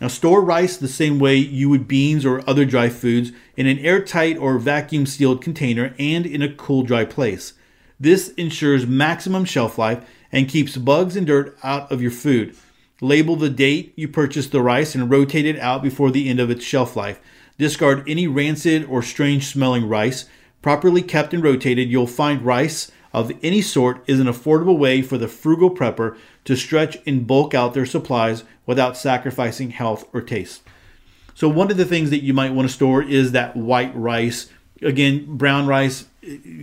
Now, 0.00 0.06
store 0.06 0.42
rice 0.42 0.76
the 0.76 0.86
same 0.86 1.18
way 1.18 1.34
you 1.34 1.68
would 1.70 1.88
beans 1.88 2.24
or 2.24 2.48
other 2.48 2.64
dry 2.64 2.88
foods 2.88 3.32
in 3.56 3.66
an 3.66 3.80
airtight 3.80 4.38
or 4.38 4.60
vacuum 4.60 5.06
sealed 5.06 5.42
container 5.42 5.92
and 5.98 6.24
in 6.24 6.40
a 6.40 6.54
cool, 6.54 6.84
dry 6.84 7.04
place. 7.04 7.54
This 7.98 8.28
ensures 8.34 8.86
maximum 8.86 9.44
shelf 9.44 9.76
life 9.76 10.08
and 10.30 10.48
keeps 10.48 10.76
bugs 10.76 11.16
and 11.16 11.26
dirt 11.26 11.58
out 11.64 11.90
of 11.90 12.00
your 12.00 12.12
food. 12.12 12.54
Label 13.00 13.36
the 13.36 13.50
date 13.50 13.92
you 13.96 14.08
purchased 14.08 14.50
the 14.50 14.62
rice 14.62 14.94
and 14.94 15.10
rotate 15.10 15.46
it 15.46 15.58
out 15.58 15.82
before 15.82 16.10
the 16.10 16.28
end 16.28 16.40
of 16.40 16.50
its 16.50 16.64
shelf 16.64 16.96
life. 16.96 17.20
Discard 17.56 18.08
any 18.08 18.26
rancid 18.26 18.84
or 18.84 19.02
strange 19.02 19.46
smelling 19.46 19.88
rice. 19.88 20.26
Properly 20.62 21.02
kept 21.02 21.32
and 21.32 21.42
rotated, 21.42 21.88
you'll 21.88 22.06
find 22.06 22.42
rice 22.42 22.90
of 23.12 23.32
any 23.42 23.62
sort 23.62 24.02
is 24.06 24.20
an 24.20 24.26
affordable 24.26 24.78
way 24.78 25.02
for 25.02 25.16
the 25.16 25.28
frugal 25.28 25.70
prepper 25.70 26.16
to 26.44 26.56
stretch 26.56 26.98
and 27.06 27.26
bulk 27.26 27.54
out 27.54 27.74
their 27.74 27.86
supplies 27.86 28.44
without 28.66 28.96
sacrificing 28.96 29.70
health 29.70 30.08
or 30.12 30.20
taste. 30.20 30.62
So, 31.34 31.48
one 31.48 31.70
of 31.70 31.76
the 31.76 31.84
things 31.84 32.10
that 32.10 32.22
you 32.22 32.34
might 32.34 32.52
want 32.52 32.68
to 32.68 32.74
store 32.74 33.02
is 33.02 33.32
that 33.32 33.56
white 33.56 33.94
rice. 33.94 34.50
Again, 34.82 35.36
brown 35.36 35.66
rice, 35.66 36.06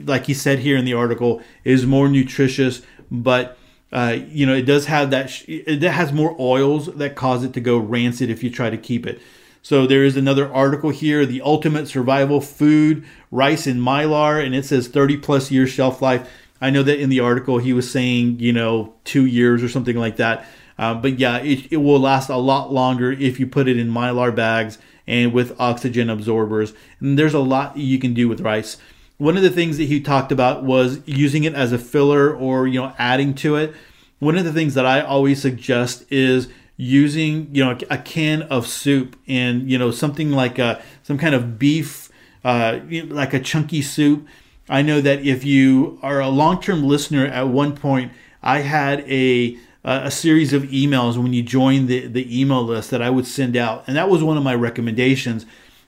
like 0.04 0.26
he 0.26 0.34
said 0.34 0.60
here 0.60 0.78
in 0.78 0.86
the 0.86 0.94
article, 0.94 1.42
is 1.64 1.86
more 1.86 2.10
nutritious, 2.10 2.82
but 3.10 3.58
uh, 3.96 4.20
you 4.28 4.46
know, 4.46 4.54
it 4.54 4.66
does 4.66 4.88
have 4.88 5.10
that. 5.12 5.30
Sh- 5.30 5.46
it 5.48 5.82
has 5.82 6.12
more 6.12 6.36
oils 6.38 6.88
that 6.96 7.16
cause 7.16 7.46
it 7.46 7.54
to 7.54 7.62
go 7.62 7.78
rancid 7.78 8.30
if 8.30 8.44
you 8.44 8.50
try 8.50 8.70
to 8.70 8.78
keep 8.78 9.08
it. 9.08 9.22
So 9.62 9.88
there 9.88 10.04
is 10.04 10.18
another 10.18 10.54
article 10.54 10.90
here, 10.90 11.26
the 11.26 11.42
ultimate 11.42 11.88
survival 11.88 12.42
food, 12.42 13.06
rice 13.32 13.66
in 13.66 13.80
mylar, 13.80 14.46
and 14.46 14.54
it 14.54 14.66
says 14.66 14.90
30 14.90 15.18
plus 15.20 15.50
year 15.50 15.66
shelf 15.66 16.02
life. 16.02 16.30
I 16.60 16.72
know 16.72 16.84
that 16.84 17.00
in 17.00 17.10
the 17.10 17.22
article 17.22 17.58
he 17.60 17.72
was 17.72 17.90
saying, 17.90 18.42
you 18.42 18.52
know, 18.52 18.94
two 19.06 19.26
years 19.26 19.64
or 19.64 19.70
something 19.70 19.96
like 19.96 20.18
that. 20.18 20.46
Uh, 20.78 20.96
but 20.96 21.18
yeah, 21.18 21.38
it, 21.38 21.72
it 21.72 21.78
will 21.78 22.00
last 22.00 22.28
a 22.28 22.36
lot 22.36 22.74
longer 22.74 23.14
if 23.14 23.40
you 23.40 23.48
put 23.48 23.70
it 23.70 23.78
in 23.78 23.90
mylar 23.90 24.36
bags 24.36 24.78
and 25.08 25.32
with 25.32 25.58
oxygen 25.58 26.10
absorbers. 26.10 26.74
And 27.00 27.18
there's 27.18 27.34
a 27.34 27.40
lot 27.40 27.78
you 27.78 27.98
can 27.98 28.14
do 28.14 28.28
with 28.28 28.42
rice 28.42 28.76
one 29.18 29.38
of 29.38 29.44
the 29.44 29.50
things 29.50 29.78
that 29.78 29.86
he 29.86 30.02
talked 30.02 30.32
about 30.32 30.64
was 30.64 31.00
using 31.06 31.44
it 31.44 31.54
as 31.54 31.72
a 31.72 31.78
filler 31.78 32.34
or 32.36 32.68
you 32.68 32.82
know 32.82 32.94
adding 32.98 33.34
to 33.36 33.56
it. 33.56 33.74
One 34.20 34.38
of 34.38 34.46
the 34.46 34.54
things 34.54 34.74
that 34.74 34.86
i 34.86 35.02
always 35.02 35.42
suggest 35.42 36.06
is 36.12 36.48
using 36.78 37.48
you 37.54 37.64
know 37.64 37.78
a 37.90 37.98
can 37.98 38.42
of 38.44 38.68
soup 38.68 39.16
and 39.28 39.70
you 39.70 39.78
know 39.78 39.92
something 39.92 40.32
like 40.32 40.60
a 40.60 40.82
some 41.04 41.18
kind 41.18 41.34
of 41.34 41.58
beef 41.58 42.10
uh, 42.44 42.80
like 43.08 43.34
a 43.34 43.40
chunky 43.40 43.82
soup. 43.82 44.28
I 44.68 44.82
know 44.82 45.00
that 45.02 45.26
if 45.26 45.46
you 45.46 46.00
are 46.02 46.20
a 46.20 46.30
long-term 46.30 46.84
listener 46.84 47.26
at 47.26 47.48
one 47.48 47.76
point 47.76 48.12
i 48.42 48.60
had 48.60 49.02
a 49.02 49.58
a 49.84 50.10
series 50.10 50.52
of 50.52 50.64
emails 50.64 51.16
when 51.16 51.32
you 51.32 51.44
joined 51.44 51.88
the, 51.88 52.08
the 52.08 52.42
email 52.42 52.64
list 52.64 52.90
that 52.90 53.02
i 53.02 53.10
would 53.10 53.28
send 53.28 53.56
out. 53.56 53.84
And 53.88 53.96
that 53.96 54.10
was 54.10 54.24
one 54.24 54.36
of 54.36 54.44
my 54.44 54.56
recommendations 54.56 55.46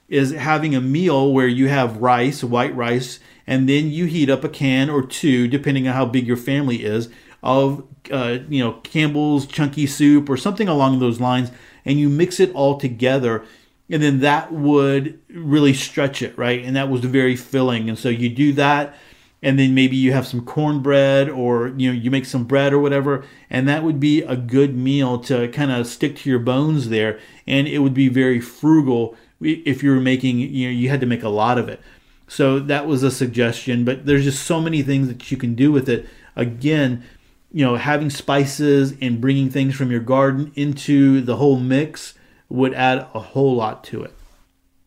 is 0.08 0.32
having 0.32 0.74
a 0.74 0.80
meal 0.80 1.32
where 1.32 1.46
you 1.46 1.68
have 1.68 1.98
rice, 1.98 2.42
white 2.42 2.74
rice, 2.74 3.20
and 3.46 3.68
then 3.68 3.90
you 3.90 4.06
heat 4.06 4.30
up 4.30 4.44
a 4.44 4.48
can 4.48 4.88
or 4.90 5.04
two, 5.04 5.48
depending 5.48 5.86
on 5.86 5.94
how 5.94 6.06
big 6.06 6.26
your 6.26 6.36
family 6.36 6.84
is, 6.84 7.08
of 7.42 7.86
uh, 8.10 8.38
you 8.48 8.62
know 8.62 8.72
Campbell's 8.82 9.46
chunky 9.46 9.86
soup 9.86 10.28
or 10.28 10.36
something 10.36 10.68
along 10.68 10.98
those 10.98 11.20
lines, 11.20 11.50
and 11.84 11.98
you 11.98 12.08
mix 12.08 12.40
it 12.40 12.52
all 12.54 12.78
together, 12.78 13.44
and 13.90 14.02
then 14.02 14.20
that 14.20 14.52
would 14.52 15.20
really 15.28 15.74
stretch 15.74 16.22
it, 16.22 16.36
right? 16.36 16.64
And 16.64 16.74
that 16.76 16.90
was 16.90 17.02
very 17.02 17.36
filling, 17.36 17.88
and 17.88 17.98
so 17.98 18.08
you 18.08 18.28
do 18.28 18.52
that 18.54 18.96
and 19.42 19.58
then 19.58 19.74
maybe 19.74 19.96
you 19.96 20.12
have 20.12 20.26
some 20.26 20.44
cornbread 20.44 21.28
or 21.28 21.68
you 21.68 21.88
know 21.88 21.98
you 21.98 22.10
make 22.10 22.26
some 22.26 22.44
bread 22.44 22.72
or 22.72 22.78
whatever 22.78 23.24
and 23.48 23.68
that 23.68 23.84
would 23.84 24.00
be 24.00 24.22
a 24.22 24.36
good 24.36 24.76
meal 24.76 25.18
to 25.18 25.48
kind 25.48 25.70
of 25.70 25.86
stick 25.86 26.16
to 26.16 26.30
your 26.30 26.38
bones 26.38 26.88
there 26.88 27.18
and 27.46 27.68
it 27.68 27.78
would 27.78 27.94
be 27.94 28.08
very 28.08 28.40
frugal 28.40 29.16
if 29.40 29.82
you 29.82 29.90
were 29.90 30.00
making 30.00 30.38
you 30.38 30.68
know 30.68 30.72
you 30.72 30.88
had 30.88 31.00
to 31.00 31.06
make 31.06 31.22
a 31.22 31.28
lot 31.28 31.58
of 31.58 31.68
it. 31.68 31.80
So 32.30 32.58
that 32.58 32.86
was 32.86 33.02
a 33.02 33.10
suggestion 33.10 33.84
but 33.84 34.06
there's 34.06 34.24
just 34.24 34.44
so 34.44 34.60
many 34.60 34.82
things 34.82 35.08
that 35.08 35.30
you 35.30 35.36
can 35.36 35.54
do 35.54 35.70
with 35.72 35.88
it. 35.88 36.06
Again 36.34 37.04
you 37.52 37.64
know 37.64 37.76
having 37.76 38.10
spices 38.10 38.94
and 39.00 39.20
bringing 39.20 39.50
things 39.50 39.74
from 39.74 39.90
your 39.90 40.00
garden 40.00 40.52
into 40.54 41.20
the 41.20 41.36
whole 41.36 41.58
mix 41.58 42.14
would 42.48 42.74
add 42.74 42.98
a 43.14 43.20
whole 43.20 43.54
lot 43.54 43.84
to 43.84 44.02
it. 44.02 44.14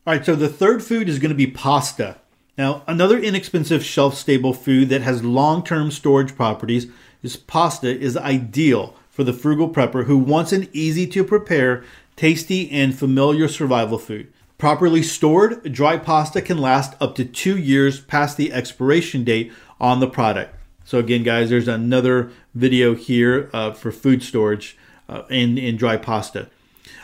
All 0.06 0.14
right 0.14 0.26
so 0.26 0.36
the 0.36 0.50
third 0.50 0.84
food 0.84 1.08
is 1.08 1.20
going 1.20 1.30
to 1.30 1.36
be 1.36 1.48
pasta 1.48 2.18
now, 2.58 2.84
another 2.86 3.18
inexpensive 3.18 3.84
shelf 3.84 4.16
stable 4.16 4.54
food 4.54 4.90
that 4.90 5.02
has 5.02 5.24
long 5.24 5.64
term 5.64 5.90
storage 5.90 6.36
properties 6.36 6.88
is 7.24 7.38
pasta 7.38 7.88
is 7.88 8.18
ideal 8.18 8.96
for 9.10 9.24
the 9.24 9.34
frugal 9.34 9.70
prepper 9.70 10.06
who 10.06 10.18
wants 10.18 10.52
an 10.52 10.68
easy 10.74 11.08
to 11.08 11.24
prepare, 11.24 11.84
tasty, 12.16 12.70
and 12.72 12.98
familiar 12.98 13.48
survival 13.48 13.98
food. 13.98 14.32
Properly 14.58 15.02
stored, 15.02 15.72
dry 15.72 15.98
pasta 15.98 16.42
can 16.42 16.58
last 16.58 16.94
up 17.02 17.16
to 17.16 17.26
two 17.26 17.58
years 17.58 18.00
past 18.00 18.38
the 18.38 18.54
expiration 18.54 19.24
date 19.24 19.52
on 19.80 20.00
the 20.00 20.08
product. 20.08 20.56
So, 20.84 21.00
again, 21.00 21.24
guys, 21.24 21.50
there's 21.50 21.68
another 21.68 22.32
video 22.54 22.96
here 22.96 23.50
uh, 23.54 23.72
for 23.72 23.92
food 23.92 24.24
storage 24.24 24.78
uh, 25.08 25.24
in, 25.30 25.58
in 25.58 25.78
dry 25.78 25.98
pasta. 25.98 26.50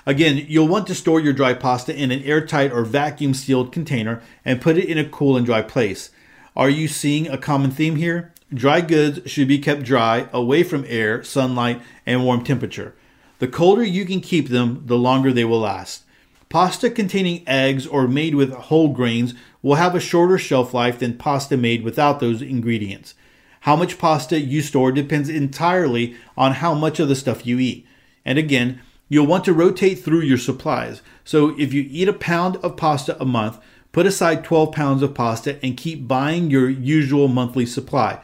Again, 0.07 0.45
you'll 0.47 0.69
want 0.69 0.87
to 0.87 0.95
store 0.95 1.19
your 1.19 1.33
dry 1.33 1.53
pasta 1.53 1.93
in 1.93 2.11
an 2.11 2.23
airtight 2.23 2.71
or 2.71 2.85
vacuum 2.85 3.33
sealed 3.33 3.73
container 3.73 4.21
and 4.45 4.61
put 4.61 4.77
it 4.77 4.85
in 4.87 4.97
a 4.97 5.03
cool 5.03 5.35
and 5.35 5.45
dry 5.45 5.61
place. 5.61 6.11
Are 6.55 6.69
you 6.69 6.87
seeing 6.87 7.27
a 7.27 7.37
common 7.37 7.71
theme 7.71 7.97
here? 7.97 8.33
Dry 8.53 8.79
goods 8.79 9.29
should 9.29 9.49
be 9.49 9.59
kept 9.59 9.83
dry, 9.83 10.29
away 10.31 10.63
from 10.63 10.85
air, 10.87 11.25
sunlight, 11.25 11.81
and 12.05 12.23
warm 12.23 12.45
temperature. 12.45 12.95
The 13.39 13.49
colder 13.49 13.83
you 13.83 14.05
can 14.05 14.21
keep 14.21 14.47
them, 14.47 14.83
the 14.85 14.97
longer 14.97 15.33
they 15.33 15.43
will 15.43 15.59
last. 15.59 16.05
Pasta 16.47 16.89
containing 16.89 17.43
eggs 17.45 17.85
or 17.85 18.07
made 18.07 18.33
with 18.33 18.53
whole 18.53 18.93
grains 18.93 19.33
will 19.61 19.75
have 19.75 19.93
a 19.93 19.99
shorter 19.99 20.37
shelf 20.37 20.73
life 20.73 20.99
than 20.99 21.17
pasta 21.17 21.57
made 21.57 21.83
without 21.83 22.21
those 22.21 22.41
ingredients. 22.41 23.13
How 23.61 23.75
much 23.75 23.97
pasta 23.97 24.39
you 24.39 24.61
store 24.61 24.93
depends 24.93 25.27
entirely 25.27 26.15
on 26.37 26.53
how 26.53 26.73
much 26.73 27.01
of 27.01 27.09
the 27.09 27.15
stuff 27.17 27.45
you 27.45 27.59
eat. 27.59 27.85
And 28.23 28.39
again, 28.39 28.79
You'll 29.09 29.27
want 29.27 29.45
to 29.45 29.53
rotate 29.53 30.03
through 30.03 30.21
your 30.21 30.37
supplies. 30.37 31.01
So 31.23 31.57
if 31.57 31.73
you 31.73 31.85
eat 31.89 32.09
a 32.09 32.13
pound 32.13 32.57
of 32.57 32.77
pasta 32.77 33.19
a 33.21 33.25
month, 33.25 33.59
put 33.91 34.05
aside 34.05 34.43
12 34.43 34.71
pounds 34.73 35.01
of 35.01 35.13
pasta 35.13 35.57
and 35.63 35.77
keep 35.77 36.07
buying 36.07 36.49
your 36.49 36.69
usual 36.69 37.27
monthly 37.27 37.65
supply. 37.65 38.19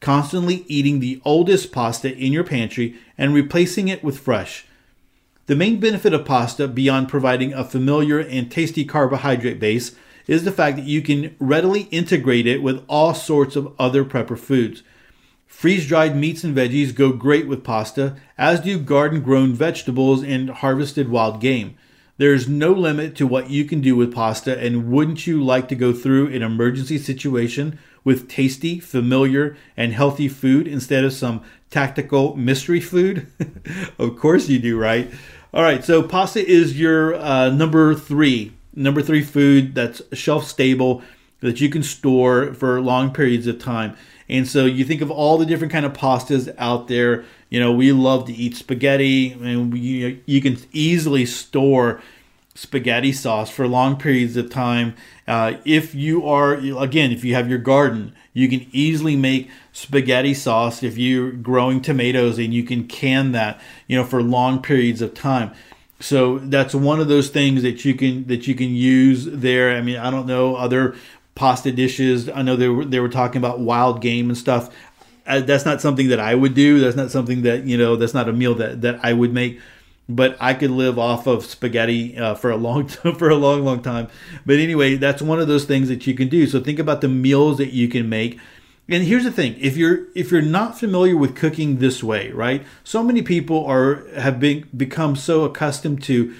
Constantly 0.00 0.64
eating 0.66 1.00
the 1.00 1.20
oldest 1.24 1.72
pasta 1.72 2.16
in 2.16 2.32
your 2.32 2.44
pantry 2.44 2.96
and 3.18 3.34
replacing 3.34 3.88
it 3.88 4.02
with 4.02 4.18
fresh. 4.18 4.66
The 5.46 5.56
main 5.56 5.80
benefit 5.80 6.14
of 6.14 6.24
pasta, 6.24 6.68
beyond 6.68 7.08
providing 7.08 7.52
a 7.52 7.64
familiar 7.64 8.20
and 8.20 8.50
tasty 8.50 8.84
carbohydrate 8.84 9.58
base, 9.58 9.96
is 10.28 10.44
the 10.44 10.52
fact 10.52 10.76
that 10.76 10.86
you 10.86 11.02
can 11.02 11.34
readily 11.40 11.82
integrate 11.90 12.46
it 12.46 12.62
with 12.62 12.84
all 12.88 13.14
sorts 13.14 13.56
of 13.56 13.74
other 13.78 14.04
prepper 14.04 14.38
foods. 14.38 14.84
Freeze 15.60 15.86
dried 15.86 16.16
meats 16.16 16.42
and 16.42 16.56
veggies 16.56 16.94
go 16.94 17.12
great 17.12 17.46
with 17.46 17.62
pasta, 17.62 18.16
as 18.38 18.60
do 18.60 18.78
garden 18.78 19.20
grown 19.20 19.52
vegetables 19.52 20.22
and 20.22 20.48
harvested 20.48 21.10
wild 21.10 21.38
game. 21.38 21.76
There's 22.16 22.48
no 22.48 22.72
limit 22.72 23.14
to 23.16 23.26
what 23.26 23.50
you 23.50 23.66
can 23.66 23.82
do 23.82 23.94
with 23.94 24.14
pasta, 24.14 24.58
and 24.58 24.90
wouldn't 24.90 25.26
you 25.26 25.44
like 25.44 25.68
to 25.68 25.74
go 25.74 25.92
through 25.92 26.28
an 26.28 26.40
emergency 26.40 26.96
situation 26.96 27.78
with 28.04 28.26
tasty, 28.26 28.80
familiar, 28.80 29.54
and 29.76 29.92
healthy 29.92 30.28
food 30.28 30.66
instead 30.66 31.04
of 31.04 31.12
some 31.12 31.42
tactical 31.68 32.34
mystery 32.36 32.80
food? 32.80 33.26
of 33.98 34.16
course 34.16 34.48
you 34.48 34.58
do, 34.58 34.78
right? 34.78 35.12
All 35.52 35.62
right, 35.62 35.84
so 35.84 36.02
pasta 36.02 36.42
is 36.42 36.80
your 36.80 37.16
uh, 37.16 37.50
number 37.50 37.94
three, 37.94 38.54
number 38.74 39.02
three 39.02 39.22
food 39.22 39.74
that's 39.74 40.00
shelf 40.14 40.46
stable 40.46 41.02
that 41.40 41.60
you 41.60 41.68
can 41.68 41.82
store 41.82 42.54
for 42.54 42.80
long 42.80 43.12
periods 43.12 43.46
of 43.46 43.58
time. 43.58 43.94
And 44.30 44.46
so 44.46 44.64
you 44.64 44.84
think 44.84 45.00
of 45.00 45.10
all 45.10 45.38
the 45.38 45.44
different 45.44 45.72
kind 45.72 45.84
of 45.84 45.92
pastas 45.92 46.54
out 46.56 46.86
there. 46.86 47.24
You 47.50 47.58
know, 47.58 47.72
we 47.72 47.90
love 47.90 48.26
to 48.26 48.32
eat 48.32 48.56
spaghetti, 48.56 49.32
and 49.32 49.72
we, 49.72 50.22
you 50.24 50.40
can 50.40 50.56
easily 50.72 51.26
store 51.26 52.00
spaghetti 52.54 53.12
sauce 53.12 53.50
for 53.50 53.66
long 53.66 53.96
periods 53.96 54.36
of 54.36 54.50
time. 54.50 54.94
Uh, 55.26 55.54
if 55.64 55.94
you 55.94 56.26
are, 56.26 56.54
again, 56.54 57.10
if 57.10 57.24
you 57.24 57.34
have 57.34 57.48
your 57.48 57.58
garden, 57.58 58.14
you 58.32 58.48
can 58.48 58.66
easily 58.70 59.16
make 59.16 59.50
spaghetti 59.72 60.34
sauce 60.34 60.82
if 60.82 60.96
you're 60.96 61.32
growing 61.32 61.80
tomatoes 61.80 62.38
and 62.38 62.54
you 62.54 62.62
can 62.62 62.86
can 62.86 63.32
that, 63.32 63.60
you 63.88 63.96
know, 63.96 64.04
for 64.04 64.22
long 64.22 64.62
periods 64.62 65.02
of 65.02 65.12
time. 65.14 65.52
So 66.00 66.38
that's 66.38 66.74
one 66.74 67.00
of 67.00 67.08
those 67.08 67.28
things 67.28 67.62
that 67.62 67.84
you 67.84 67.94
can 67.94 68.26
that 68.28 68.46
you 68.46 68.54
can 68.54 68.70
use 68.70 69.26
there. 69.26 69.76
I 69.76 69.82
mean, 69.82 69.96
I 69.98 70.10
don't 70.10 70.26
know 70.26 70.56
other 70.56 70.94
pasta 71.34 71.72
dishes. 71.72 72.28
I 72.28 72.42
know 72.42 72.56
they 72.56 72.68
were 72.68 72.84
they 72.84 73.00
were 73.00 73.08
talking 73.08 73.38
about 73.38 73.60
wild 73.60 74.00
game 74.00 74.28
and 74.28 74.38
stuff. 74.38 74.74
Uh, 75.26 75.40
that's 75.40 75.64
not 75.64 75.80
something 75.80 76.08
that 76.08 76.20
I 76.20 76.34
would 76.34 76.54
do. 76.54 76.80
That's 76.80 76.96
not 76.96 77.10
something 77.10 77.42
that 77.42 77.64
you 77.64 77.76
know. 77.76 77.96
That's 77.96 78.14
not 78.14 78.28
a 78.28 78.32
meal 78.32 78.54
that 78.56 78.82
that 78.82 79.00
I 79.02 79.12
would 79.12 79.32
make. 79.32 79.60
But 80.08 80.36
I 80.40 80.54
could 80.54 80.72
live 80.72 80.98
off 80.98 81.28
of 81.28 81.44
spaghetti 81.44 82.18
uh, 82.18 82.34
for 82.34 82.50
a 82.50 82.56
long 82.56 82.88
for 83.18 83.30
a 83.30 83.36
long 83.36 83.64
long 83.64 83.82
time. 83.82 84.08
But 84.44 84.58
anyway, 84.58 84.96
that's 84.96 85.22
one 85.22 85.40
of 85.40 85.48
those 85.48 85.64
things 85.64 85.88
that 85.88 86.06
you 86.06 86.14
can 86.14 86.28
do. 86.28 86.46
So 86.46 86.60
think 86.60 86.78
about 86.78 87.00
the 87.00 87.08
meals 87.08 87.58
that 87.58 87.72
you 87.72 87.88
can 87.88 88.08
make. 88.08 88.38
And 88.88 89.04
here's 89.04 89.22
the 89.22 89.30
thing: 89.30 89.56
if 89.60 89.76
you're 89.76 90.08
if 90.16 90.32
you're 90.32 90.42
not 90.42 90.78
familiar 90.78 91.16
with 91.16 91.36
cooking 91.36 91.78
this 91.78 92.02
way, 92.02 92.32
right? 92.32 92.64
So 92.82 93.04
many 93.04 93.22
people 93.22 93.64
are 93.66 94.08
have 94.16 94.40
been 94.40 94.68
become 94.76 95.14
so 95.14 95.44
accustomed 95.44 96.02
to 96.04 96.34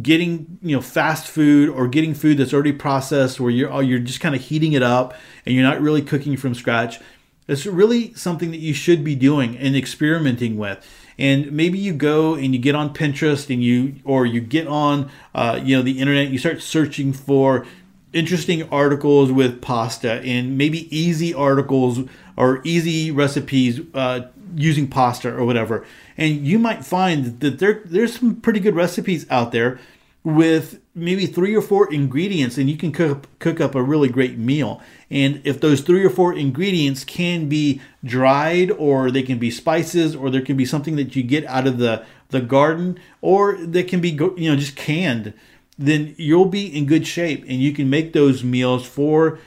getting 0.00 0.58
you 0.62 0.76
know 0.76 0.82
fast 0.82 1.26
food 1.26 1.68
or 1.68 1.88
getting 1.88 2.14
food 2.14 2.38
that's 2.38 2.54
already 2.54 2.72
processed 2.72 3.40
where 3.40 3.50
you're 3.50 3.72
oh, 3.72 3.80
you're 3.80 3.98
just 3.98 4.20
kind 4.20 4.34
of 4.34 4.40
heating 4.40 4.74
it 4.74 4.82
up 4.82 5.14
and 5.44 5.54
you're 5.54 5.64
not 5.64 5.80
really 5.80 6.02
cooking 6.02 6.36
from 6.36 6.54
scratch 6.54 7.00
it's 7.48 7.66
really 7.66 8.14
something 8.14 8.50
that 8.50 8.58
you 8.58 8.72
should 8.72 9.04
be 9.04 9.14
doing 9.14 9.56
and 9.58 9.76
experimenting 9.76 10.56
with. 10.56 10.84
And 11.18 11.52
maybe 11.52 11.78
you 11.78 11.92
go 11.92 12.34
and 12.34 12.54
you 12.54 12.60
get 12.60 12.74
on 12.74 12.94
pinterest 12.94 13.52
and 13.52 13.62
you 13.62 13.96
or 14.04 14.24
you 14.24 14.40
get 14.40 14.66
on 14.66 15.10
uh, 15.34 15.60
you 15.62 15.76
know 15.76 15.82
the 15.82 16.00
internet 16.00 16.30
you 16.30 16.38
start 16.38 16.62
searching 16.62 17.12
for 17.12 17.66
interesting 18.12 18.68
articles 18.70 19.30
with 19.30 19.60
pasta 19.60 20.20
and 20.22 20.56
maybe 20.56 20.94
easy 20.96 21.32
articles 21.34 22.00
or 22.36 22.60
easy 22.64 23.10
recipes 23.10 23.80
uh, 23.94 24.20
using 24.54 24.88
pasta 24.88 25.34
or 25.34 25.44
whatever 25.44 25.84
and 26.16 26.46
you 26.46 26.58
might 26.58 26.84
find 26.84 27.40
that 27.40 27.58
there 27.58 27.82
there's 27.84 28.18
some 28.18 28.36
pretty 28.36 28.60
good 28.60 28.74
recipes 28.74 29.26
out 29.30 29.52
there 29.52 29.78
with 30.24 30.80
maybe 30.94 31.26
three 31.26 31.54
or 31.54 31.62
four 31.62 31.92
ingredients 31.92 32.56
and 32.56 32.70
you 32.70 32.76
can 32.76 32.92
cook 32.92 33.26
cook 33.38 33.60
up 33.60 33.74
a 33.74 33.82
really 33.82 34.08
great 34.08 34.38
meal. 34.38 34.80
And 35.10 35.40
if 35.44 35.60
those 35.60 35.80
three 35.80 36.04
or 36.04 36.10
four 36.10 36.32
ingredients 36.32 37.04
can 37.04 37.48
be 37.48 37.80
dried 38.04 38.70
or 38.70 39.10
they 39.10 39.22
can 39.22 39.38
be 39.38 39.50
spices 39.50 40.14
or 40.14 40.30
there 40.30 40.42
can 40.42 40.56
be 40.56 40.64
something 40.64 40.96
that 40.96 41.16
you 41.16 41.22
get 41.22 41.44
out 41.46 41.66
of 41.66 41.78
the 41.78 42.04
the 42.28 42.40
garden 42.40 42.98
or 43.20 43.56
they 43.56 43.82
can 43.82 44.00
be 44.00 44.10
you 44.10 44.50
know 44.50 44.56
just 44.56 44.76
canned 44.76 45.34
then 45.78 46.14
you'll 46.18 46.46
be 46.46 46.66
in 46.66 46.86
good 46.86 47.06
shape 47.06 47.42
and 47.42 47.60
you 47.60 47.72
can 47.72 47.90
make 47.90 48.12
those 48.12 48.44
meals 48.44 48.86
for 48.86 49.38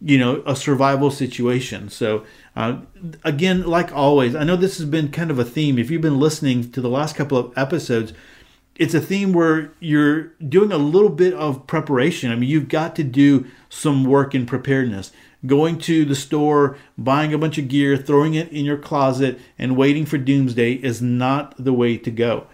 you 0.00 0.18
know 0.18 0.42
a 0.46 0.54
survival 0.54 1.10
situation. 1.10 1.88
So 1.88 2.24
uh, 2.56 2.78
again 3.24 3.64
like 3.64 3.92
always 3.92 4.34
i 4.34 4.44
know 4.44 4.56
this 4.56 4.78
has 4.78 4.86
been 4.86 5.10
kind 5.10 5.30
of 5.30 5.38
a 5.38 5.44
theme. 5.44 5.78
If 5.78 5.90
you've 5.90 6.02
been 6.02 6.20
listening 6.20 6.70
to 6.72 6.80
the 6.80 6.88
last 6.88 7.16
couple 7.16 7.38
of 7.38 7.56
episodes 7.56 8.12
it's 8.76 8.94
a 8.94 9.00
theme 9.00 9.32
where 9.32 9.72
you're 9.78 10.32
doing 10.48 10.72
a 10.72 10.78
little 10.78 11.08
bit 11.08 11.32
of 11.34 11.66
preparation. 11.66 12.30
I 12.30 12.36
mean 12.36 12.48
you've 12.48 12.68
got 12.68 12.96
to 12.96 13.04
do 13.04 13.46
some 13.68 14.04
work 14.04 14.34
in 14.34 14.46
preparedness. 14.46 15.12
Going 15.46 15.78
to 15.80 16.04
the 16.04 16.14
store 16.14 16.76
buying 16.96 17.34
a 17.34 17.38
bunch 17.38 17.58
of 17.58 17.68
gear 17.68 17.96
throwing 17.96 18.34
it 18.34 18.50
in 18.50 18.64
your 18.64 18.78
closet 18.78 19.38
and 19.58 19.76
waiting 19.76 20.06
for 20.06 20.18
doomsday 20.18 20.72
is 20.74 21.02
not 21.02 21.54
the 21.62 21.72
way 21.72 21.96
to 21.98 22.10
go. 22.10 22.46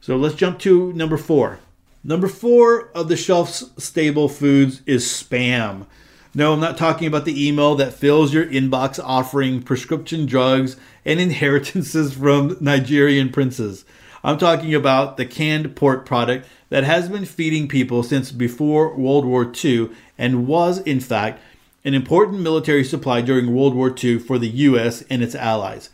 So 0.00 0.16
let's 0.16 0.34
jump 0.34 0.58
to 0.60 0.92
number 0.94 1.16
four. 1.16 1.60
Number 2.02 2.26
four 2.26 2.88
of 2.88 3.08
the 3.08 3.16
shelf 3.16 3.50
stable 3.50 4.28
foods 4.28 4.82
is 4.86 5.04
spam 5.04 5.86
no, 6.34 6.54
I'm 6.54 6.60
not 6.60 6.78
talking 6.78 7.06
about 7.06 7.24
the 7.24 7.46
email 7.46 7.74
that 7.74 7.92
fills 7.92 8.32
your 8.32 8.46
inbox 8.46 8.98
offering 9.02 9.62
prescription 9.62 10.26
drugs 10.26 10.76
and 11.04 11.20
inheritances 11.20 12.14
from 12.18 12.56
Nigerian 12.60 13.30
princes. 13.30 13.84
I'm 14.24 14.38
talking 14.38 14.74
about 14.74 15.16
the 15.16 15.26
canned 15.26 15.74
pork 15.74 16.06
product 16.06 16.46
that 16.68 16.84
has 16.84 17.08
been 17.08 17.24
feeding 17.24 17.68
people 17.68 18.02
since 18.02 18.32
before 18.32 18.96
World 18.96 19.24
War 19.24 19.52
II 19.62 19.90
and 20.16 20.46
was, 20.46 20.78
in 20.78 21.00
fact, 21.00 21.40
an 21.84 21.94
important 21.94 22.40
military 22.40 22.84
supply 22.84 23.20
during 23.20 23.52
World 23.52 23.74
War 23.74 23.92
II 24.02 24.18
for 24.20 24.38
the 24.38 24.48
U.S. 24.48 25.02
and 25.10 25.22
its 25.22 25.34
allies. 25.34 25.90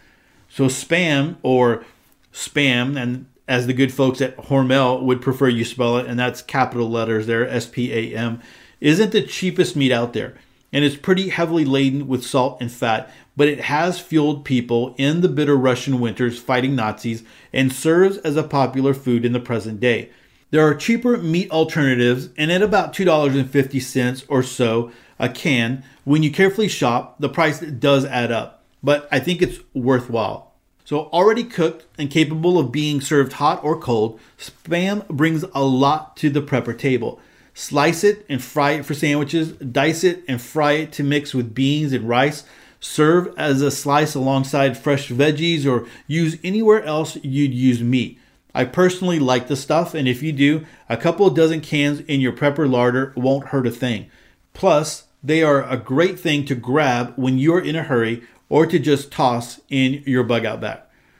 So, 0.50 0.66
spam 0.66 1.36
or 1.42 1.84
spam, 2.32 3.00
and 3.00 3.26
as 3.48 3.66
the 3.66 3.72
good 3.72 3.92
folks 3.92 4.20
at 4.20 4.36
Hormel 4.36 5.02
would 5.02 5.22
prefer 5.22 5.48
you 5.48 5.64
spell 5.64 5.96
it, 5.96 6.06
and 6.06 6.18
that's 6.18 6.42
capital 6.42 6.90
letters 6.90 7.26
there, 7.26 7.48
S 7.48 7.66
P 7.66 7.92
A 7.92 8.16
M, 8.16 8.40
isn't 8.80 9.12
the 9.12 9.22
cheapest 9.22 9.76
meat 9.76 9.92
out 9.92 10.12
there. 10.12 10.34
And 10.72 10.84
it's 10.84 10.96
pretty 10.96 11.30
heavily 11.30 11.64
laden 11.64 12.08
with 12.08 12.26
salt 12.26 12.58
and 12.60 12.70
fat, 12.70 13.10
but 13.36 13.48
it 13.48 13.60
has 13.60 14.00
fueled 14.00 14.44
people 14.44 14.94
in 14.98 15.22
the 15.22 15.28
bitter 15.28 15.56
Russian 15.56 15.98
winters 15.98 16.38
fighting 16.38 16.74
Nazis 16.74 17.22
and 17.52 17.72
serves 17.72 18.18
as 18.18 18.36
a 18.36 18.42
popular 18.42 18.92
food 18.92 19.24
in 19.24 19.32
the 19.32 19.40
present 19.40 19.80
day. 19.80 20.10
There 20.50 20.66
are 20.66 20.74
cheaper 20.74 21.18
meat 21.18 21.50
alternatives, 21.50 22.30
and 22.38 22.50
at 22.50 22.62
about 22.62 22.94
$2.50 22.94 24.24
or 24.28 24.42
so 24.42 24.90
a 25.18 25.28
can, 25.28 25.84
when 26.04 26.22
you 26.22 26.30
carefully 26.30 26.68
shop, 26.68 27.16
the 27.18 27.28
price 27.28 27.60
does 27.60 28.06
add 28.06 28.32
up, 28.32 28.64
but 28.82 29.08
I 29.12 29.18
think 29.18 29.42
it's 29.42 29.58
worthwhile. 29.74 30.54
So, 30.84 31.00
already 31.08 31.44
cooked 31.44 31.84
and 31.98 32.10
capable 32.10 32.58
of 32.58 32.72
being 32.72 33.02
served 33.02 33.34
hot 33.34 33.62
or 33.62 33.78
cold, 33.78 34.18
spam 34.38 35.06
brings 35.08 35.44
a 35.54 35.62
lot 35.62 36.16
to 36.16 36.30
the 36.30 36.40
prepper 36.40 36.78
table. 36.78 37.20
Slice 37.58 38.04
it 38.04 38.24
and 38.28 38.40
fry 38.40 38.70
it 38.70 38.86
for 38.86 38.94
sandwiches, 38.94 39.50
dice 39.50 40.04
it 40.04 40.22
and 40.28 40.40
fry 40.40 40.74
it 40.74 40.92
to 40.92 41.02
mix 41.02 41.34
with 41.34 41.56
beans 41.56 41.92
and 41.92 42.08
rice. 42.08 42.44
Serve 42.78 43.34
as 43.36 43.62
a 43.62 43.72
slice 43.72 44.14
alongside 44.14 44.78
fresh 44.78 45.08
veggies 45.08 45.66
or 45.66 45.88
use 46.06 46.38
anywhere 46.44 46.84
else 46.84 47.16
you'd 47.16 47.52
use 47.52 47.82
meat. 47.82 48.20
I 48.54 48.64
personally 48.64 49.18
like 49.18 49.48
the 49.48 49.56
stuff, 49.56 49.92
and 49.92 50.06
if 50.06 50.22
you 50.22 50.30
do, 50.30 50.66
a 50.88 50.96
couple 50.96 51.28
dozen 51.30 51.60
cans 51.60 51.98
in 52.02 52.20
your 52.20 52.30
prepper 52.30 52.70
larder 52.70 53.12
won't 53.16 53.48
hurt 53.48 53.66
a 53.66 53.72
thing. 53.72 54.08
Plus, 54.54 55.08
they 55.20 55.42
are 55.42 55.68
a 55.68 55.76
great 55.76 56.20
thing 56.20 56.44
to 56.44 56.54
grab 56.54 57.12
when 57.16 57.38
you're 57.38 57.60
in 57.60 57.74
a 57.74 57.82
hurry 57.82 58.22
or 58.48 58.66
to 58.66 58.78
just 58.78 59.10
toss 59.10 59.60
in 59.68 60.04
your 60.06 60.22
bug 60.22 60.44
out 60.44 60.60
bag. 60.60 60.78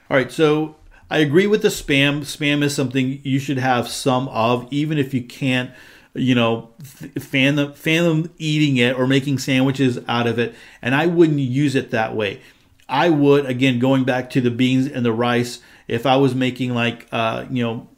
All 0.08 0.16
right, 0.16 0.30
so 0.30 0.76
I 1.10 1.18
agree 1.18 1.48
with 1.48 1.62
the 1.62 1.68
spam. 1.68 2.20
Spam 2.20 2.62
is 2.62 2.76
something 2.76 3.20
you 3.24 3.40
should 3.40 3.58
have 3.58 3.88
some 3.88 4.28
of, 4.28 4.68
even 4.70 4.98
if 4.98 5.12
you 5.12 5.24
can't, 5.24 5.72
you 6.14 6.34
know, 6.34 6.70
fan 7.18 7.56
them, 7.56 7.72
fan 7.74 8.04
them 8.04 8.34
eating 8.38 8.76
it 8.76 8.96
or 8.98 9.06
making 9.06 9.38
sandwiches 9.38 9.98
out 10.08 10.26
of 10.26 10.38
it. 10.38 10.54
And 10.82 10.94
I 10.94 11.06
wouldn't 11.06 11.38
use 11.38 11.74
it 11.74 11.90
that 11.90 12.14
way. 12.14 12.40
I 12.88 13.10
would, 13.10 13.46
again, 13.46 13.78
going 13.78 14.04
back 14.04 14.30
to 14.30 14.40
the 14.40 14.50
beans 14.50 14.90
and 14.90 15.04
the 15.04 15.12
rice, 15.12 15.60
if 15.86 16.06
I 16.06 16.16
was 16.16 16.34
making 16.34 16.74
like, 16.74 17.06
uh, 17.12 17.44
you 17.50 17.62
know, 17.62 17.88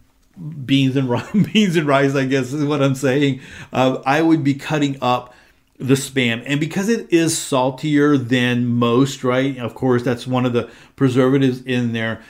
beans 0.65 0.97
and 0.97 1.09
rice, 1.09 1.31
beans 1.53 1.77
and 1.77 1.87
rice, 1.87 2.15
I 2.15 2.27
guess 2.27 2.53
is 2.53 2.65
what 2.65 2.83
I'm 2.83 2.95
saying. 2.95 3.41
Uh, 3.73 4.03
I 4.05 4.23
would 4.23 4.43
be 4.43 4.55
cutting 4.55 4.99
up 5.01 5.35
the 5.79 5.95
spam. 5.95 6.43
And 6.45 6.61
because 6.61 6.89
it 6.89 7.11
is 7.13 7.37
saltier 7.37 8.19
than 8.19 8.67
most, 8.67 9.25
right? 9.25 9.57
Of 9.59 9.75
course, 9.75 10.03
that's 10.03 10.27
one 10.27 10.45
of 10.45 10.53
the 10.53 10.71
preservatives 10.95 11.63
in 11.63 11.93
there. 11.93 12.21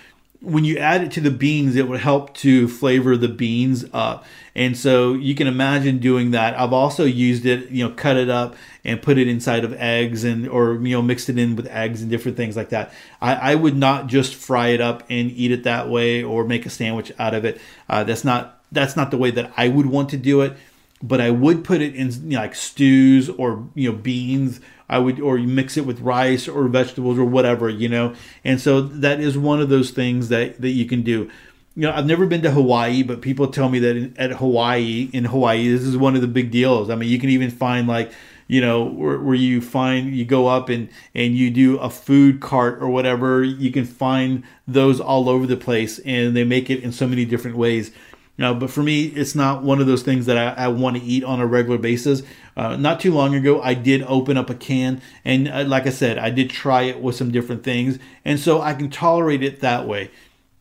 When 0.43 0.65
you 0.65 0.79
add 0.79 1.03
it 1.03 1.13
to 1.13 1.21
the 1.21 1.31
beans, 1.31 1.77
it 1.77 1.87
would 1.87 2.01
help 2.01 2.35
to 2.37 2.67
flavor 2.67 3.17
the 3.17 3.29
beans 3.29 3.85
up. 3.93 4.25
And 4.55 4.77
so 4.77 5.13
you 5.13 5.35
can 5.35 5.47
imagine 5.47 5.99
doing 5.99 6.31
that. 6.31 6.59
I've 6.59 6.73
also 6.73 7.05
used 7.05 7.45
it, 7.45 7.71
you 7.71 7.87
know, 7.87 7.95
cut 7.95 8.17
it 8.17 8.31
up 8.31 8.57
and 8.85 9.03
put 9.03 9.19
it 9.19 9.29
inside 9.29 9.65
of 9.65 9.75
eggs 9.75 10.25
and 10.25 10.49
or 10.49 10.75
you 10.75 10.97
know 10.97 11.03
mixed 11.03 11.29
it 11.29 11.39
in 11.39 11.57
with 11.57 11.67
eggs 11.67 12.01
and 12.03 12.11
different 12.11 12.37
things 12.37 12.57
like 12.57 12.71
that. 12.71 12.93
I, 13.21 13.35
I 13.35 13.55
would 13.55 13.77
not 13.77 14.07
just 14.07 14.35
fry 14.35 14.69
it 14.69 14.81
up 14.81 15.03
and 15.11 15.31
eat 15.31 15.53
it 15.53 15.65
that 15.65 15.89
way 15.89 16.23
or 16.23 16.45
make 16.45 16.65
a 16.65 16.71
sandwich 16.71 17.13
out 17.19 17.35
of 17.35 17.45
it. 17.45 17.61
Uh, 17.89 18.05
that's 18.05 18.25
not 18.25 18.63
that's 18.73 18.97
not 18.97 19.11
the 19.11 19.19
way 19.19 19.31
that 19.31 19.53
I 19.57 19.69
would 19.69 19.87
want 19.87 20.09
to 20.11 20.17
do 20.17 20.41
it 20.41 20.57
but 21.03 21.21
I 21.21 21.31
would 21.31 21.65
put 21.65 21.81
it 21.81 21.95
in 21.95 22.11
you 22.11 22.37
know, 22.37 22.41
like 22.41 22.55
stews 22.55 23.29
or 23.31 23.67
you 23.75 23.91
know 23.91 23.97
beans. 23.97 24.61
I 24.91 24.99
would 24.99 25.21
or 25.21 25.39
you 25.39 25.49
mix 25.49 25.77
it 25.77 25.87
with 25.87 26.01
rice 26.01 26.49
or 26.49 26.69
vegetables 26.69 27.19
or 27.19 27.25
whatever, 27.25 27.71
you 27.71 27.89
know. 27.89 28.15
And 28.45 28.61
so 28.61 28.81
that 28.81 29.21
is 29.21 29.39
one 29.39 29.61
of 29.61 29.69
those 29.71 29.93
things 29.93 30.29
that 30.29 30.61
that 30.61 30.71
you 30.71 30.85
can 30.85 31.03
do. 31.03 31.31
You 31.77 31.83
know, 31.83 31.93
I've 31.93 32.07
never 32.07 32.27
been 32.27 32.43
to 32.43 32.51
Hawaii, 32.51 33.05
but 33.05 33.23
people 33.23 33.47
tell 33.47 33.69
me 33.69 33.79
that 33.79 33.97
in, 33.97 34.15
at 34.19 34.33
Hawaii, 34.33 35.09
in 35.13 35.25
Hawaii, 35.25 35.69
this 35.69 35.83
is 35.83 35.97
one 35.97 36.17
of 36.17 36.21
the 36.21 36.27
big 36.27 36.51
deals. 36.51 36.91
I 36.91 36.97
mean, 36.97 37.09
you 37.09 37.21
can 37.21 37.31
even 37.31 37.51
find 37.51 37.87
like 37.87 38.13
you 38.49 38.61
know 38.61 38.83
where, 38.83 39.21
where 39.21 39.37
you 39.37 39.61
find 39.61 40.13
you 40.13 40.25
go 40.25 40.49
up 40.49 40.69
and 40.69 40.89
and 41.15 41.37
you 41.37 41.53
do 41.53 41.79
a 41.79 41.89
food 41.89 42.41
cart 42.41 42.83
or 42.83 42.91
whatever 42.91 43.45
you 43.45 43.71
can 43.71 43.85
find 43.85 44.43
those 44.67 45.01
all 45.01 45.29
over 45.29 45.47
the 45.47 45.57
place 45.57 46.01
and 46.01 46.37
they 46.37 46.43
make 46.43 46.69
it 46.69 46.83
in 46.83 46.91
so 46.91 47.07
many 47.07 47.25
different 47.25 47.57
ways 47.57 47.93
know, 48.41 48.55
but 48.55 48.71
for 48.71 48.83
me, 48.83 49.05
it's 49.05 49.35
not 49.35 49.63
one 49.63 49.81
of 49.81 49.87
those 49.87 50.03
things 50.03 50.27
that 50.27 50.37
I, 50.37 50.65
I 50.65 50.69
want 50.69 50.97
to 50.97 51.03
eat 51.03 51.23
on 51.25 51.41
a 51.41 51.47
regular 51.47 51.79
basis. 51.79 52.23
Uh, 52.57 52.77
not 52.77 52.99
too 53.01 53.13
long 53.13 53.35
ago, 53.35 53.61
I 53.63 53.75
did 53.75 54.03
open 54.03 54.37
up 54.37 54.51
a 54.51 54.55
can, 54.55 55.01
and 55.25 55.49
uh, 55.49 55.65
like 55.65 55.87
I 55.87 55.91
said, 55.91 56.19
I 56.19 56.31
did 56.31 56.51
try 56.51 56.83
it 56.83 57.01
with 57.01 57.17
some 57.17 57.31
different 57.31 57.63
things, 57.63 57.99
and 58.25 58.41
so 58.41 58.61
I 58.61 58.75
can 58.75 58.91
tolerate 58.91 59.43
it 59.43 59.61
that 59.61 59.87
way. 59.87 60.11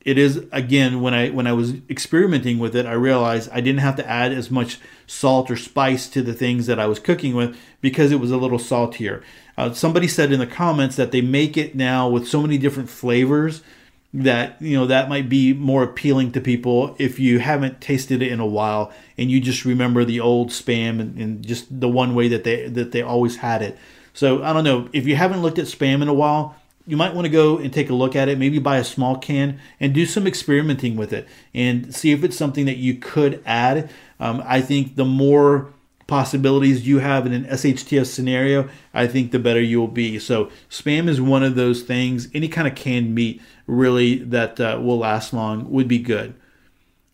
It 0.02 0.18
is 0.18 0.46
again 0.52 1.02
when 1.02 1.14
I 1.14 1.30
when 1.30 1.46
I 1.46 1.54
was 1.54 1.74
experimenting 1.90 2.58
with 2.58 2.76
it, 2.76 2.86
I 2.86 2.94
realized 2.94 3.50
I 3.52 3.60
didn't 3.62 3.82
have 3.82 3.98
to 3.98 4.10
add 4.10 4.32
as 4.32 4.50
much 4.50 4.80
salt 5.08 5.52
or 5.52 5.58
spice 5.58 6.08
to 6.10 6.22
the 6.22 6.34
things 6.34 6.68
that 6.68 6.80
I 6.80 6.86
was 6.88 7.00
cooking 7.00 7.36
with 7.36 7.58
because 7.82 8.12
it 8.12 8.20
was 8.20 8.32
a 8.32 8.38
little 8.38 8.60
saltier. 8.60 9.22
Uh, 9.58 9.74
somebody 9.74 10.08
said 10.08 10.32
in 10.32 10.40
the 10.40 10.48
comments 10.48 10.96
that 10.96 11.12
they 11.12 11.22
make 11.22 11.58
it 11.58 11.76
now 11.76 12.08
with 12.08 12.28
so 12.28 12.42
many 12.42 12.58
different 12.58 12.90
flavors 12.90 13.62
that 14.14 14.60
you 14.60 14.76
know 14.76 14.88
that 14.88 15.08
might 15.08 15.30
be 15.30 15.54
more 15.54 15.84
appealing 15.84 16.32
to 16.32 16.42
people 16.42 16.96
if 16.98 17.20
you 17.20 17.40
haven't 17.40 17.80
tasted 17.80 18.24
it 18.24 18.32
in 18.32 18.40
a 18.40 18.46
while 18.46 18.92
and 19.18 19.30
you 19.30 19.40
just 19.40 19.66
remember 19.66 20.04
the 20.04 20.20
old 20.20 20.50
spam 20.50 21.00
and, 21.00 21.18
and, 21.20 21.46
just 21.46 21.80
the 21.80 21.88
one 21.88 22.16
way 22.16 22.28
that 22.28 22.44
they 22.44 22.68
that 22.68 22.92
they 22.92 23.02
always 23.02 23.38
had 23.38 23.62
it. 23.62 23.78
So 24.14 24.44
i 24.44 24.52
don't 24.52 24.64
know. 24.64 24.90
If 24.94 25.06
you 25.06 25.16
haven't 25.16 25.42
looked 25.42 25.60
at 25.60 25.66
spam 25.66 26.02
in 26.02 26.08
a 26.08 26.14
while 26.14 26.56
you 26.88 26.98
might 26.98 27.14
want 27.14 27.26
to 27.26 27.30
go 27.30 27.60
and 27.60 27.72
take 27.72 27.92
a 27.92 27.94
look 27.94 28.16
at 28.16 28.30
it 28.30 28.40
maybe 28.40 28.58
buy 28.58 28.78
a 28.78 28.84
small 28.84 29.16
can 29.16 29.60
and 29.80 29.94
do 29.94 30.08
some 30.08 30.26
experimenting 30.26 30.96
with 30.96 31.14
it 31.14 31.28
and 31.54 31.94
see 31.94 32.12
if 32.12 32.24
it's 32.24 32.36
something 32.36 32.66
that 32.66 32.78
you 32.78 32.96
could 32.96 33.44
add. 33.46 33.92
Um, 34.20 34.42
i 34.46 34.60
think 34.60 34.96
the 34.96 35.06
more 35.06 35.72
possibilities 36.10 36.88
you 36.88 37.00
have 37.00 37.26
in 37.26 37.32
an 37.32 37.46
SHTF 37.46 38.08
scenario, 38.08 38.68
I 38.94 39.08
think 39.08 39.32
the 39.32 39.40
better 39.40 39.62
you'll 39.62 39.88
be. 39.88 40.20
So, 40.20 40.50
spam 40.70 41.08
is 41.08 41.22
one 41.22 41.44
of 41.44 41.56
those 41.56 41.84
things. 41.84 42.28
Any 42.34 42.50
kind 42.50 42.68
of 42.68 42.76
canned 42.76 43.14
meat, 43.16 43.42
really, 43.68 44.18
that 44.18 44.60
uh, 44.60 44.80
will 44.82 44.98
last 44.98 45.32
long 45.32 45.72
would 45.72 45.88
be 45.88 46.00
good. 46.00 46.34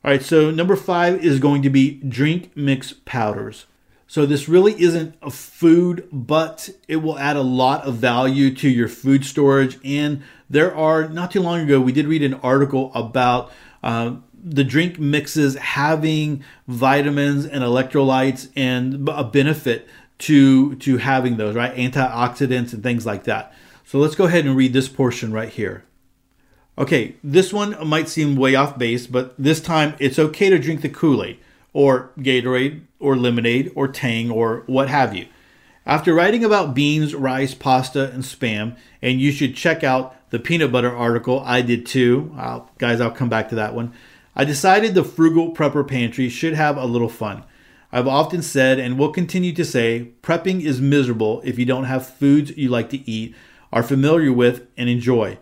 All 0.04 0.12
right, 0.12 0.24
so 0.24 0.50
number 0.50 0.76
five 0.76 1.24
is 1.24 1.40
going 1.40 1.62
to 1.64 1.70
be 1.70 2.02
drink 2.08 2.56
mix 2.56 2.94
powders. 3.06 3.66
So, 4.08 4.26
this 4.26 4.48
really 4.48 4.82
isn't 4.82 5.16
a 5.22 5.30
food, 5.30 6.08
but 6.12 6.70
it 6.88 6.98
will 6.98 7.20
add 7.20 7.36
a 7.36 7.42
lot 7.42 7.84
of 7.84 7.96
value 7.96 8.56
to 8.56 8.70
your 8.70 8.88
food 8.88 9.26
storage. 9.26 9.78
And 9.84 10.24
there 10.50 10.74
are, 10.74 11.10
not 11.10 11.32
too 11.32 11.42
long 11.42 11.60
ago, 11.60 11.82
we 11.82 11.92
did 11.92 12.08
read 12.08 12.24
an 12.24 12.36
article 12.36 12.92
about. 12.96 13.52
Uh, 13.84 14.16
the 14.46 14.64
drink 14.64 15.00
mixes 15.00 15.56
having 15.56 16.44
vitamins 16.68 17.46
and 17.46 17.64
electrolytes 17.64 18.50
and 18.56 19.10
a 19.10 19.24
benefit 19.24 19.88
to 20.20 20.76
to 20.76 20.98
having 20.98 21.38
those 21.38 21.56
right? 21.56 21.76
Antioxidants 21.76 22.72
and 22.72 22.84
things 22.84 23.06
like 23.06 23.24
that. 23.24 23.54
So 23.84 23.98
let's 23.98 24.16
go 24.16 24.26
ahead 24.26 24.46
and 24.46 24.56
read 24.56 24.72
this 24.72 24.88
portion 24.88 25.34
right 25.34 25.50
here. 25.50 25.84
Okay 26.78 27.16
this 27.24 27.52
one 27.52 27.88
might 27.88 28.08
seem 28.08 28.36
way 28.36 28.54
off 28.54 28.78
base 28.78 29.08
but 29.08 29.34
this 29.38 29.60
time 29.60 29.96
it's 30.00 30.20
okay 30.20 30.50
to 30.50 30.60
drink 30.60 30.82
the 30.82 30.90
kool-aid 30.90 31.40
or 31.74 32.12
gatorade 32.20 32.82
or 33.00 33.18
lemonade 33.18 33.72
or 33.76 33.88
tang 33.88 34.30
or 34.30 34.64
what 34.68 34.90
have 34.90 35.16
you. 35.16 35.26
After 35.88 36.14
writing 36.14 36.44
about 36.44 36.76
beans 36.76 37.16
rice 37.16 37.56
pasta 37.56 38.12
and 38.12 38.24
spam 38.24 38.78
and 39.02 39.20
you 39.20 39.32
should 39.32 39.56
check 39.56 39.84
out 39.84 40.16
the 40.30 40.40
peanut 40.40 40.72
butter 40.72 40.96
article 40.96 41.42
i 41.44 41.62
did 41.62 41.88
too. 41.88 42.32
I'll, 42.38 42.70
guys 42.78 43.02
i'll 43.02 43.10
come 43.10 43.30
back 43.30 43.50
to 43.50 43.56
that 43.56 43.74
one 43.74 43.92
I 44.38 44.44
decided 44.44 44.94
the 44.94 45.04
frugal 45.06 45.54
prepper 45.54 45.88
pantry 45.88 46.28
should 46.28 46.56
have 46.56 46.76
a 46.76 46.86
little 46.86 47.10
fun. 47.10 47.44
I've 47.90 48.08
often 48.08 48.42
said 48.42 48.80
and 48.80 49.00
will 49.00 49.14
continue 49.14 49.54
to 49.54 49.64
say 49.64 50.12
prepping 50.22 50.62
is 50.62 50.82
miserable 50.82 51.42
if 51.46 51.58
you 51.58 51.64
don't 51.64 51.86
have 51.86 52.06
foods 52.06 52.56
you 52.58 52.68
like 52.68 52.90
to 52.90 53.10
eat, 53.10 53.34
are 53.72 53.84
familiar 53.84 54.34
with, 54.34 54.68
and 54.76 54.90
enjoy. 54.90 55.38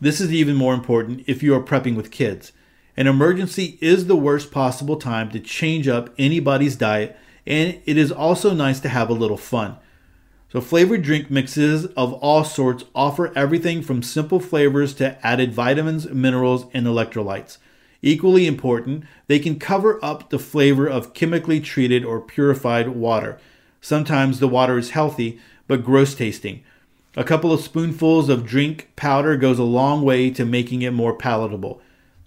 This 0.00 0.20
is 0.20 0.32
even 0.32 0.54
more 0.54 0.74
important 0.74 1.24
if 1.26 1.42
you 1.42 1.52
are 1.54 1.62
prepping 1.62 1.96
with 1.96 2.12
kids. 2.12 2.52
An 2.96 3.08
emergency 3.08 3.76
is 3.80 4.06
the 4.06 4.16
worst 4.16 4.52
possible 4.52 4.96
time 4.96 5.30
to 5.30 5.40
change 5.40 5.88
up 5.88 6.14
anybody's 6.16 6.76
diet, 6.76 7.16
and 7.44 7.80
it 7.84 7.96
is 7.96 8.12
also 8.12 8.54
nice 8.54 8.78
to 8.80 8.88
have 8.88 9.10
a 9.10 9.14
little 9.14 9.36
fun. 9.36 9.76
So, 10.52 10.60
flavored 10.60 11.02
drink 11.02 11.30
mixes 11.30 11.86
of 11.86 12.12
all 12.14 12.44
sorts 12.44 12.84
offer 12.94 13.36
everything 13.36 13.82
from 13.82 14.02
simple 14.02 14.38
flavors 14.38 14.94
to 14.94 15.26
added 15.26 15.52
vitamins, 15.52 16.08
minerals, 16.08 16.66
and 16.72 16.86
electrolytes. 16.86 17.58
Equally 18.02 18.46
important, 18.46 19.04
they 19.26 19.38
can 19.38 19.58
cover 19.58 19.98
up 20.04 20.30
the 20.30 20.38
flavor 20.38 20.86
of 20.86 21.14
chemically 21.14 21.60
treated 21.60 22.04
or 22.04 22.20
purified 22.20 22.88
water. 22.88 23.38
Sometimes 23.80 24.38
the 24.38 24.48
water 24.48 24.78
is 24.78 24.90
healthy, 24.90 25.40
but 25.66 25.84
gross 25.84 26.14
tasting. 26.14 26.62
A 27.16 27.24
couple 27.24 27.52
of 27.52 27.60
spoonfuls 27.60 28.28
of 28.28 28.46
drink 28.46 28.90
powder 28.94 29.36
goes 29.36 29.58
a 29.58 29.64
long 29.64 30.02
way 30.02 30.30
to 30.30 30.44
making 30.44 30.82
it 30.82 30.92
more 30.92 31.14
palatable. 31.14 31.80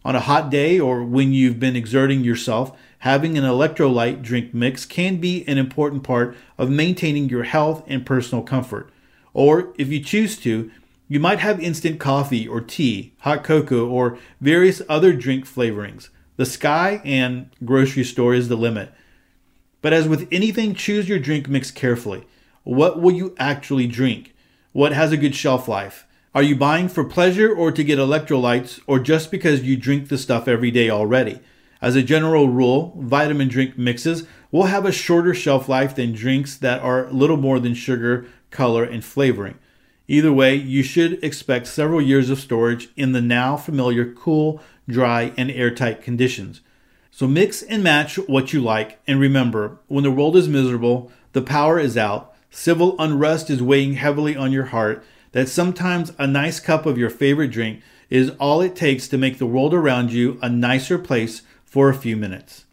On 0.04 0.16
a 0.16 0.20
hot 0.20 0.50
day 0.50 0.80
or 0.80 1.04
when 1.04 1.32
you've 1.32 1.60
been 1.60 1.76
exerting 1.76 2.22
yourself, 2.22 2.78
having 3.00 3.38
an 3.38 3.44
electrolyte 3.44 4.22
drink 4.22 4.54
mix 4.54 4.86
can 4.86 5.18
be 5.18 5.48
an 5.48 5.58
important 5.58 6.04
part 6.04 6.36
of 6.58 6.70
maintaining 6.70 7.30
your 7.30 7.44
health 7.44 7.84
and 7.88 8.06
personal 8.06 8.44
comfort. 8.44 8.90
Or, 9.34 9.74
if 9.78 9.88
you 9.88 10.02
choose 10.02 10.38
to, 10.40 10.70
you 11.12 11.20
might 11.20 11.40
have 11.40 11.60
instant 11.60 12.00
coffee 12.00 12.48
or 12.48 12.62
tea, 12.62 13.12
hot 13.20 13.44
cocoa, 13.44 13.86
or 13.86 14.18
various 14.40 14.82
other 14.88 15.12
drink 15.12 15.46
flavorings. 15.46 16.08
The 16.38 16.46
sky 16.46 17.02
and 17.04 17.50
grocery 17.66 18.06
store 18.06 18.34
is 18.34 18.48
the 18.48 18.56
limit. 18.56 18.94
But 19.82 19.92
as 19.92 20.08
with 20.08 20.26
anything, 20.32 20.74
choose 20.74 21.10
your 21.10 21.20
drink 21.20 21.50
mix 21.50 21.70
carefully. 21.70 22.26
What 22.64 23.02
will 23.02 23.12
you 23.12 23.36
actually 23.38 23.88
drink? 23.88 24.34
What 24.72 24.94
has 24.94 25.12
a 25.12 25.18
good 25.18 25.36
shelf 25.36 25.68
life? 25.68 26.08
Are 26.34 26.42
you 26.42 26.56
buying 26.56 26.88
for 26.88 27.04
pleasure 27.04 27.54
or 27.54 27.74
to 27.74 27.84
get 27.84 28.00
electrolytes 28.00 28.80
or 28.88 28.98
just 28.98 29.32
because 29.32 29.64
you 29.64 29.76
drink 29.76 30.08
the 30.08 30.18
stuff 30.18 30.48
every 30.48 30.72
day 30.72 30.90
already? 30.90 31.42
As 31.82 31.98
a 31.98 32.04
general 32.04 32.48
rule, 32.48 32.96
vitamin 32.98 33.50
drink 33.50 33.78
mixes 33.78 34.26
will 34.50 34.68
have 34.68 34.86
a 34.86 34.94
shorter 34.94 35.34
shelf 35.34 35.68
life 35.68 35.94
than 35.94 36.14
drinks 36.14 36.56
that 36.56 36.82
are 36.82 37.12
little 37.12 37.36
more 37.36 37.60
than 37.60 37.74
sugar, 37.74 38.28
color, 38.50 38.86
and 38.86 39.04
flavoring. 39.04 39.56
Either 40.12 40.34
way, 40.34 40.54
you 40.54 40.84
should 40.84 41.24
expect 41.24 41.66
several 41.66 42.02
years 42.02 42.30
of 42.30 42.38
storage 42.38 42.90
in 42.98 43.14
the 43.14 43.22
now 43.22 43.56
familiar 43.56 44.12
cool, 44.12 44.62
dry, 44.86 45.32
and 45.38 45.50
airtight 45.50 46.04
conditions. 46.04 46.60
So 47.12 47.28
mix 47.28 47.62
and 47.62 47.82
match 47.82 48.18
what 48.28 48.52
you 48.52 48.60
like, 48.60 49.00
and 49.08 49.22
remember, 49.22 49.78
when 49.88 50.04
the 50.04 50.12
world 50.12 50.36
is 50.36 50.50
miserable, 50.50 51.10
the 51.32 51.42
power 51.42 51.80
is 51.80 51.96
out, 51.96 52.34
civil 52.50 52.94
unrest 53.00 53.50
is 53.50 53.64
weighing 53.64 53.94
heavily 53.94 54.36
on 54.36 54.52
your 54.52 54.66
heart, 54.66 55.02
that 55.32 55.48
sometimes 55.48 56.12
a 56.18 56.28
nice 56.28 56.60
cup 56.60 56.86
of 56.86 56.98
your 56.98 57.10
favorite 57.10 57.52
drink 57.52 57.82
is 58.10 58.32
all 58.32 58.60
it 58.60 58.76
takes 58.76 59.08
to 59.08 59.18
make 59.18 59.38
the 59.38 59.46
world 59.46 59.74
around 59.74 60.12
you 60.12 60.38
a 60.42 60.50
nicer 60.50 60.98
place 60.98 61.42
for 61.64 61.88
a 61.88 61.96
few 61.96 62.18
minutes. 62.18 62.66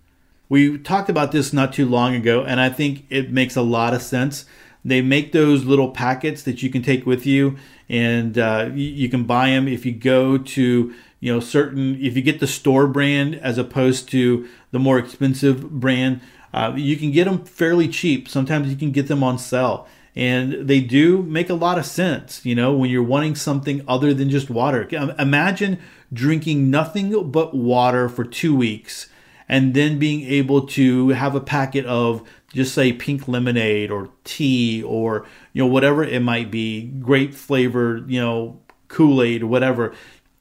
We 0.48 0.77
talked 0.77 1.09
about 1.09 1.31
this 1.31 1.53
not 1.53 1.72
too 1.72 1.87
long 1.87 2.16
ago, 2.16 2.42
and 2.42 2.59
I 2.59 2.68
think 2.68 3.05
it 3.11 3.31
makes 3.31 3.55
a 3.55 3.62
lot 3.62 3.94
of 3.94 4.03
sense. 4.03 4.44
They 4.88 5.03
make 5.03 5.33
those 5.33 5.64
little 5.64 5.90
packets 5.90 6.42
that 6.42 6.62
you 6.62 6.70
can 6.70 6.83
take 6.83 7.07
with 7.07 7.27
you, 7.27 7.57
and 7.88 8.38
uh, 8.38 8.70
you 8.74 9.09
can 9.09 9.24
buy 9.24 9.51
them 9.51 9.68
if 9.68 9.87
you 9.87 9.92
go 9.92 10.38
to 10.38 10.94
you 11.20 11.33
know 11.33 11.40
certain. 11.40 12.03
If 12.03 12.16
you 12.16 12.22
get 12.22 12.40
the 12.40 12.46
store 12.46 12.87
brand 12.87 13.35
as 13.37 13.59
opposed 13.59 14.09
to 14.11 14.48
the 14.70 14.79
more 14.79 14.98
expensive 14.98 15.70
brand, 15.70 16.20
uh, 16.53 16.72
you 16.77 16.96
can 16.96 17.12
get 17.12 17.24
them 17.24 17.44
fairly 17.44 17.88
cheap. 17.88 18.29
Sometimes 18.29 18.68
you 18.70 18.77
can 18.77 18.90
get 18.90 19.09
them 19.09 19.22
on 19.22 19.38
sale, 19.38 19.87
and 20.16 20.68
they 20.68 20.81
do 20.81 21.22
make 21.22 21.51
a 21.51 21.55
lot 21.55 21.79
of 21.79 21.87
sense. 21.87 22.44
You 22.44 22.55
know, 22.55 22.72
when 22.72 22.90
you're 22.90 23.03
wanting 23.03 23.35
something 23.35 23.83
other 23.87 24.14
than 24.14 24.31
just 24.31 24.51
water. 24.51 24.88
Imagine 25.18 25.79
drinking 26.12 26.70
nothing 26.70 27.31
but 27.31 27.55
water 27.55 28.09
for 28.09 28.24
two 28.24 28.57
weeks 28.57 29.09
and 29.48 29.74
then 29.74 29.98
being 29.98 30.22
able 30.31 30.66
to 30.66 31.09
have 31.11 31.35
a 31.35 31.40
packet 31.40 31.87
of 31.87 32.29
just 32.53 32.75
say 32.75 32.93
pink 32.93 33.29
lemonade 33.29 33.91
or 33.91 34.09
tea 34.25 34.83
or 34.83 35.27
you 35.53 35.63
know 35.63 35.69
whatever 35.69 36.03
it 36.03 36.21
might 36.21 36.51
be 36.51 36.83
grape 36.83 37.35
flavored 37.35 38.11
you 38.11 38.21
know 38.21 38.59
kool-aid 38.89 39.43
or 39.43 39.47
whatever 39.47 39.95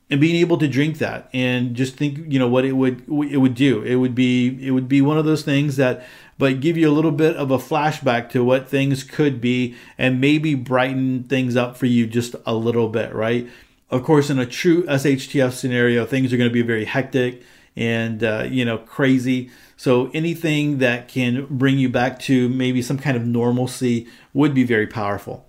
and 0.10 0.22
being 0.22 0.38
able 0.38 0.58
to 0.58 0.70
drink 0.70 1.00
that 1.00 1.30
and 1.34 1.76
just 1.76 1.96
think 1.96 2.32
you 2.32 2.40
know 2.40 2.48
what 2.48 2.64
it 2.64 2.74
would 2.74 3.02
it 3.30 3.38
would 3.38 3.56
do 3.56 3.82
it 3.84 3.96
would 3.96 4.16
be 4.16 4.58
it 4.66 4.72
would 4.72 4.88
be 4.88 5.02
one 5.02 5.18
of 5.18 5.26
those 5.26 5.44
things 5.44 5.76
that 5.76 6.06
but 6.38 6.60
give 6.62 6.78
you 6.78 6.90
a 6.90 6.94
little 6.94 7.12
bit 7.12 7.36
of 7.36 7.52
a 7.52 7.58
flashback 7.58 8.30
to 8.30 8.44
what 8.44 8.70
things 8.70 9.04
could 9.04 9.42
be 9.42 9.76
and 9.98 10.22
maybe 10.22 10.56
brighten 10.56 11.24
things 11.24 11.56
up 11.56 11.76
for 11.76 11.88
you 11.88 12.08
just 12.08 12.36
a 12.46 12.54
little 12.54 12.88
bit 12.88 13.14
right 13.14 13.50
of 13.90 14.04
course, 14.04 14.30
in 14.30 14.40
a 14.40 14.46
true 14.46 14.84
SHTF 14.86 15.54
scenario, 15.54 16.06
things 16.06 16.34
are 16.34 16.38
going 16.38 16.50
to 16.50 16.54
be 16.54 16.62
very 16.62 16.86
hectic 16.86 17.44
and 17.76 18.24
uh, 18.24 18.46
you 18.50 18.66
know 18.66 18.78
crazy. 18.78 19.50
So 19.78 20.10
anything 20.14 20.80
that 20.80 21.08
can 21.08 21.46
bring 21.50 21.78
you 21.78 21.88
back 21.88 22.20
to 22.22 22.50
maybe 22.50 22.82
some 22.82 22.98
kind 22.98 23.16
of 23.16 23.26
normalcy 23.26 24.08
would 24.34 24.54
be 24.54 24.64
very 24.64 24.88
powerful. 24.88 25.46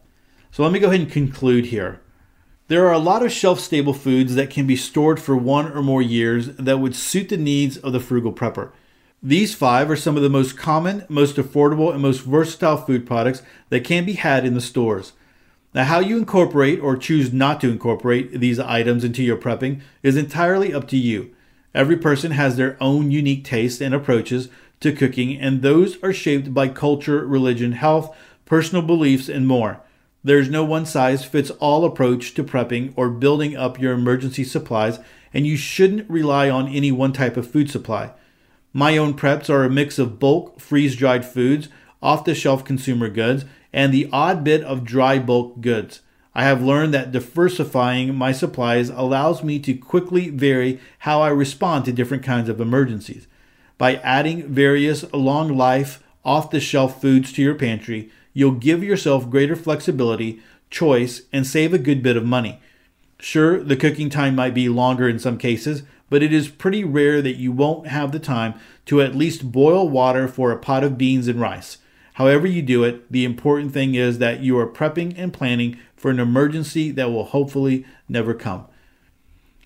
So 0.50 0.62
let 0.62 0.70
me 0.70 0.78
go 0.78 0.88
ahead 0.88 1.00
and 1.00 1.10
conclude 1.10 1.66
here. 1.66 2.00
There 2.68 2.86
are 2.86 2.92
a 2.92 2.98
lot 2.98 3.24
of 3.24 3.32
shelf 3.32 3.58
stable 3.58 3.94
foods 3.94 4.34
that 4.34 4.50
can 4.50 4.66
be 4.66 4.76
stored 4.76 5.18
for 5.18 5.34
one 5.34 5.72
or 5.72 5.82
more 5.82 6.02
years 6.02 6.48
that 6.56 6.78
would 6.78 6.94
suit 6.94 7.30
the 7.30 7.38
needs 7.38 7.78
of 7.78 7.94
the 7.94 8.00
frugal 8.00 8.32
prepper. 8.32 8.70
These 9.22 9.54
five 9.54 9.90
are 9.90 9.96
some 9.96 10.16
of 10.16 10.22
the 10.22 10.28
most 10.28 10.58
common, 10.58 11.06
most 11.08 11.36
affordable, 11.36 11.90
and 11.90 12.02
most 12.02 12.20
versatile 12.20 12.76
food 12.76 13.06
products 13.06 13.42
that 13.70 13.84
can 13.84 14.04
be 14.04 14.12
had 14.12 14.44
in 14.44 14.52
the 14.52 14.60
stores. 14.60 15.14
Now, 15.72 15.84
how 15.84 16.00
you 16.00 16.18
incorporate 16.18 16.80
or 16.80 16.96
choose 16.96 17.32
not 17.32 17.60
to 17.62 17.70
incorporate 17.70 18.38
these 18.38 18.58
items 18.58 19.04
into 19.04 19.22
your 19.22 19.38
prepping 19.38 19.80
is 20.02 20.16
entirely 20.16 20.74
up 20.74 20.86
to 20.88 20.98
you. 20.98 21.34
Every 21.74 21.96
person 21.96 22.32
has 22.32 22.56
their 22.56 22.76
own 22.80 23.10
unique 23.10 23.44
tastes 23.44 23.80
and 23.80 23.94
approaches 23.94 24.48
to 24.80 24.92
cooking, 24.92 25.38
and 25.38 25.62
those 25.62 26.02
are 26.02 26.12
shaped 26.12 26.54
by 26.54 26.68
culture, 26.68 27.26
religion, 27.26 27.72
health, 27.72 28.16
personal 28.44 28.82
beliefs, 28.82 29.28
and 29.28 29.46
more. 29.46 29.80
There's 30.24 30.48
no 30.48 30.64
one 30.64 30.86
size 30.86 31.24
fits 31.24 31.50
all 31.50 31.84
approach 31.84 32.34
to 32.34 32.44
prepping 32.44 32.92
or 32.96 33.08
building 33.08 33.56
up 33.56 33.80
your 33.80 33.92
emergency 33.92 34.44
supplies, 34.44 34.98
and 35.32 35.46
you 35.46 35.56
shouldn't 35.56 36.10
rely 36.10 36.50
on 36.50 36.68
any 36.68 36.90
one 36.90 37.12
type 37.12 37.36
of 37.36 37.50
food 37.50 37.70
supply. 37.70 38.12
My 38.72 38.96
own 38.96 39.14
preps 39.14 39.50
are 39.50 39.64
a 39.64 39.70
mix 39.70 39.98
of 39.98 40.18
bulk, 40.18 40.60
freeze 40.60 40.96
dried 40.96 41.24
foods, 41.24 41.68
off 42.02 42.24
the 42.24 42.34
shelf 42.34 42.64
consumer 42.64 43.08
goods, 43.08 43.44
and 43.72 43.92
the 43.92 44.08
odd 44.12 44.44
bit 44.44 44.62
of 44.62 44.84
dry 44.84 45.18
bulk 45.18 45.60
goods. 45.60 46.00
I 46.38 46.44
have 46.44 46.62
learned 46.62 46.94
that 46.94 47.10
diversifying 47.10 48.14
my 48.14 48.30
supplies 48.30 48.90
allows 48.90 49.42
me 49.42 49.58
to 49.58 49.74
quickly 49.74 50.30
vary 50.30 50.78
how 51.00 51.20
I 51.20 51.30
respond 51.30 51.84
to 51.84 51.92
different 51.92 52.22
kinds 52.22 52.48
of 52.48 52.60
emergencies. 52.60 53.26
By 53.76 53.96
adding 53.96 54.46
various 54.46 55.12
long 55.12 55.56
life, 55.56 56.00
off 56.24 56.52
the 56.52 56.60
shelf 56.60 57.00
foods 57.00 57.32
to 57.32 57.42
your 57.42 57.56
pantry, 57.56 58.12
you'll 58.34 58.52
give 58.52 58.84
yourself 58.84 59.28
greater 59.28 59.56
flexibility, 59.56 60.40
choice, 60.70 61.22
and 61.32 61.44
save 61.44 61.74
a 61.74 61.76
good 61.78 62.04
bit 62.04 62.16
of 62.16 62.24
money. 62.24 62.60
Sure, 63.18 63.60
the 63.60 63.74
cooking 63.74 64.08
time 64.08 64.36
might 64.36 64.54
be 64.54 64.68
longer 64.68 65.08
in 65.08 65.18
some 65.18 65.38
cases, 65.38 65.82
but 66.08 66.22
it 66.22 66.32
is 66.32 66.46
pretty 66.46 66.84
rare 66.84 67.20
that 67.20 67.34
you 67.34 67.50
won't 67.50 67.88
have 67.88 68.12
the 68.12 68.20
time 68.20 68.54
to 68.86 69.02
at 69.02 69.16
least 69.16 69.50
boil 69.50 69.88
water 69.88 70.28
for 70.28 70.52
a 70.52 70.56
pot 70.56 70.84
of 70.84 70.96
beans 70.96 71.26
and 71.26 71.40
rice. 71.40 71.78
However, 72.14 72.46
you 72.46 72.62
do 72.62 72.82
it, 72.82 73.10
the 73.10 73.24
important 73.24 73.72
thing 73.72 73.94
is 73.94 74.18
that 74.18 74.40
you 74.40 74.56
are 74.58 74.66
prepping 74.66 75.14
and 75.16 75.32
planning 75.32 75.78
for 75.98 76.10
an 76.10 76.20
emergency 76.20 76.90
that 76.92 77.10
will 77.10 77.24
hopefully 77.24 77.84
never 78.08 78.32
come. 78.32 78.66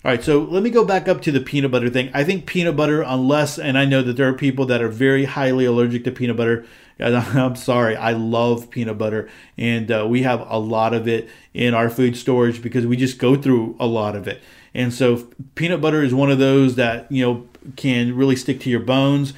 All 0.05 0.11
right, 0.11 0.21
so 0.21 0.39
let 0.39 0.63
me 0.63 0.69
go 0.69 0.83
back 0.83 1.07
up 1.07 1.21
to 1.21 1.31
the 1.31 1.39
peanut 1.39 1.71
butter 1.71 1.89
thing. 1.89 2.09
I 2.13 2.25
think 2.25 2.45
peanut 2.45 2.75
butter, 2.75 3.01
unless, 3.01 3.57
and 3.57 3.77
I 3.77 3.85
know 3.85 4.01
that 4.01 4.17
there 4.17 4.27
are 4.27 4.33
people 4.33 4.65
that 4.65 4.81
are 4.81 4.89
very 4.89 5.23
highly 5.23 5.63
allergic 5.63 6.03
to 6.03 6.11
peanut 6.11 6.35
butter. 6.35 6.65
I'm 6.99 7.55
sorry, 7.55 7.95
I 7.95 8.11
love 8.11 8.69
peanut 8.69 8.97
butter, 8.97 9.29
and 9.57 9.89
uh, 9.89 10.05
we 10.07 10.23
have 10.23 10.45
a 10.49 10.59
lot 10.59 10.93
of 10.93 11.07
it 11.07 11.29
in 11.53 11.73
our 11.73 11.89
food 11.89 12.17
storage 12.17 12.61
because 12.61 12.85
we 12.85 12.97
just 12.97 13.17
go 13.17 13.35
through 13.35 13.77
a 13.79 13.87
lot 13.87 14.15
of 14.15 14.27
it. 14.27 14.41
And 14.73 14.93
so, 14.93 15.27
peanut 15.55 15.79
butter 15.79 16.03
is 16.03 16.13
one 16.13 16.29
of 16.29 16.37
those 16.37 16.75
that 16.75 17.11
you 17.11 17.25
know 17.25 17.47
can 17.75 18.15
really 18.15 18.35
stick 18.35 18.59
to 18.61 18.69
your 18.69 18.79
bones. 18.81 19.33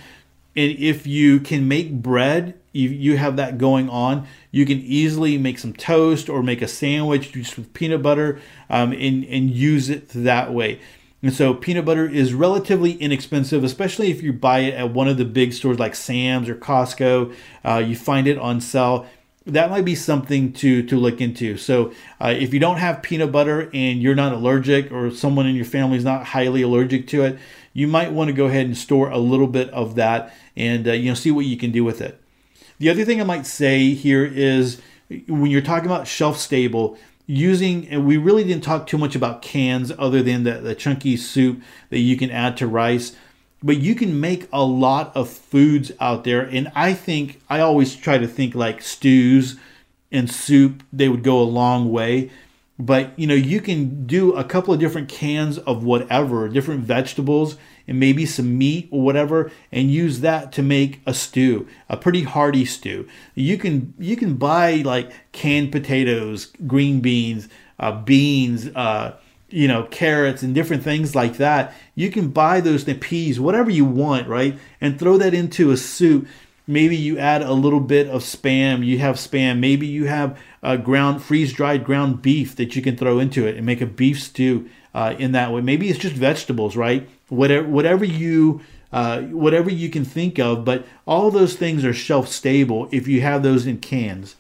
And 0.56 0.72
if 0.80 1.06
you 1.06 1.40
can 1.40 1.68
make 1.68 1.94
bread 2.02 2.56
you, 2.76 2.90
you 2.90 3.18
have 3.18 3.38
that 3.38 3.58
going 3.58 3.90
on, 3.90 4.28
you 4.56 4.66
can 4.66 4.80
easily 4.80 5.38
make 5.38 5.60
some 5.60 5.74
toast 5.74 6.30
or 6.30 6.42
make 6.42 6.62
a 6.62 6.68
sandwich 6.70 7.34
just 7.34 7.58
with 7.58 7.74
peanut 7.74 8.02
butter 8.02 8.40
um, 8.70 8.94
and, 8.94 9.26
and 9.26 9.50
use 9.50 9.90
it 9.90 10.08
that 10.14 10.54
way. 10.54 10.80
And 11.22 11.34
so 11.34 11.54
peanut 11.54 11.84
butter 11.84 12.08
is 12.08 12.34
relatively 12.34 12.94
inexpensive, 12.94 13.66
especially 13.66 14.12
if 14.12 14.24
you 14.24 14.32
buy 14.32 14.60
it 14.60 14.74
at 14.76 14.94
one 14.94 15.10
of 15.10 15.18
the 15.18 15.26
big 15.26 15.52
stores 15.52 15.78
like 15.78 15.94
Sam's 15.94 16.48
or 16.48 16.56
Costco. 16.56 17.36
Uh, 17.66 17.84
you 17.86 17.98
find 17.98 18.28
it 18.28 18.38
on 18.38 18.62
sale. 18.62 19.06
That 19.46 19.70
might 19.70 19.84
be 19.84 19.94
something 19.94 20.54
to 20.54 20.84
to 20.84 20.96
look 20.96 21.20
into. 21.20 21.58
So 21.58 21.92
uh, 22.22 22.34
if 22.34 22.54
you 22.54 22.62
don't 22.62 22.78
have 22.78 23.04
peanut 23.04 23.34
butter 23.34 23.70
and 23.74 24.02
you're 24.02 24.16
not 24.16 24.32
allergic, 24.32 24.90
or 24.90 25.12
someone 25.12 25.48
in 25.48 25.58
your 25.58 25.66
family 25.66 25.98
is 25.98 26.06
not 26.06 26.28
highly 26.28 26.62
allergic 26.62 27.08
to 27.08 27.26
it, 27.26 27.38
you 27.74 27.90
might 27.90 28.14
want 28.14 28.30
to 28.30 28.34
go 28.34 28.46
ahead 28.46 28.68
and 28.68 28.78
store 28.78 29.10
a 29.10 29.18
little 29.18 29.48
bit 29.48 29.70
of 29.72 29.96
that 29.96 30.34
and 30.56 30.88
uh, 30.88 30.94
you 30.94 31.10
know 31.10 31.14
see 31.14 31.30
what 31.30 31.46
you 31.46 31.58
can 31.58 31.74
do 31.74 31.84
with 31.84 32.00
it. 32.00 32.22
The 32.80 32.90
other 32.90 33.06
thing 33.06 33.22
I 33.22 33.26
might 33.26 33.46
say 33.46 33.94
here 33.94 34.26
is 34.26 34.82
when 35.28 35.52
you're 35.52 35.62
talking 35.62 35.86
about 35.86 36.08
shelf 36.08 36.38
stable, 36.38 36.98
using 37.28 37.88
and 37.90 38.06
we 38.06 38.18
really 38.18 38.44
didn't 38.44 38.64
talk 38.64 38.86
too 38.86 38.98
much 38.98 39.16
about 39.16 39.42
cans 39.42 39.92
other 39.98 40.22
than 40.22 40.44
the, 40.44 40.54
the 40.54 40.76
chunky 40.76 41.18
soup 41.18 41.62
that 41.90 42.00
you 42.00 42.16
can 42.18 42.30
add 42.30 42.56
to 42.58 42.68
rice 42.68 43.16
but 43.64 43.78
you 43.78 43.96
can 43.96 44.20
make 44.20 44.48
a 44.54 44.64
lot 44.64 45.12
of 45.16 45.28
foods 45.28 45.92
out 46.00 46.24
there. 46.24 46.42
And 46.42 46.72
i 46.76 46.94
think 46.94 47.42
i 47.50 47.60
always 47.60 47.96
try 47.96 48.18
to 48.18 48.28
think 48.28 48.54
like 48.54 48.82
stews 48.82 49.58
and 50.12 50.30
soup 50.30 50.84
they 50.94 51.10
would 51.10 51.24
go 51.24 51.42
a 51.42 51.44
long 51.44 51.92
way 51.92 52.30
but 52.78 53.18
you 53.18 53.26
know 53.26 53.34
you 53.34 53.62
can 53.62 54.06
do 54.06 54.34
a 54.34 54.44
couple 54.44 54.74
of 54.74 54.80
different 54.80 55.08
cans 55.08 55.58
of 55.60 55.84
whatever 55.84 56.50
different 56.50 56.82
vegetables 56.82 57.58
and 57.88 58.00
maybe 58.00 58.26
some 58.26 58.58
meat 58.58 58.90
or 58.92 59.02
whatever 59.02 59.52
and 59.72 59.92
use 59.92 60.20
that 60.22 60.52
to 60.52 60.62
make 60.62 61.02
a 61.06 61.14
stew 61.14 61.68
a 61.90 61.96
pretty 61.96 62.24
hearty 62.24 62.66
stew 62.66 63.08
you 63.34 63.58
can 63.58 63.94
you 63.98 64.16
can 64.18 64.36
buy 64.36 64.76
like 64.86 65.12
canned 65.32 65.72
potatoes 65.72 66.52
green 66.68 67.00
beans 67.00 67.48
uh, 67.80 67.92
beans 67.92 68.68
uh, 68.76 69.18
you 69.50 69.68
know, 69.68 69.84
carrots 69.84 70.44
and 70.44 70.56
different 70.56 70.84
things 70.84 71.16
like 71.16 71.38
that. 71.38 71.74
You 71.94 72.12
can 72.12 72.30
buy 72.30 72.62
those 72.62 72.86
the 72.86 72.96
peas, 72.96 73.40
whatever 73.40 73.70
you 73.70 73.86
want, 73.86 74.28
right? 74.28 74.58
And 74.82 75.00
throw 75.00 75.18
that 75.18 75.34
into 75.34 75.72
a 75.72 75.78
soup. 75.78 76.28
Maybe 76.68 76.96
you 76.96 77.18
add 77.20 77.42
a 77.42 77.54
little 77.54 77.80
bit 77.80 78.08
of 78.08 78.24
spam. 78.24 78.86
You 78.86 78.98
have 79.00 79.16
spam. 79.18 79.60
Maybe 79.60 79.86
you 79.86 80.06
have 80.06 80.38
a 80.64 80.78
ground, 80.78 81.22
freeze 81.22 81.54
dried 81.54 81.84
ground 81.84 82.22
beef 82.22 82.56
that 82.56 82.76
you 82.76 82.82
can 82.82 82.98
throw 82.98 83.20
into 83.20 83.46
it 83.46 83.56
and 83.56 83.66
make 83.66 83.82
a 83.82 83.86
beef 83.86 84.22
stew 84.22 84.70
uh, 84.94 85.16
in 85.20 85.32
that 85.34 85.52
way. 85.52 85.62
Maybe 85.62 85.90
it's 85.90 86.00
just 86.00 86.16
vegetables, 86.16 86.76
right? 86.76 87.08
Whatever, 87.30 87.68
whatever 87.68 88.06
you, 88.06 88.62
uh, 88.92 89.22
whatever 89.22 89.70
you 89.70 89.90
can 89.90 90.06
think 90.06 90.40
of. 90.40 90.66
But 90.66 90.88
all 91.06 91.30
those 91.30 91.56
things 91.56 91.86
are 91.86 91.94
shelf 91.94 92.28
stable 92.28 92.90
if 92.92 93.08
you 93.08 93.22
have 93.22 93.44
those 93.44 93.68
in 93.68 93.78
cans. 93.78 94.36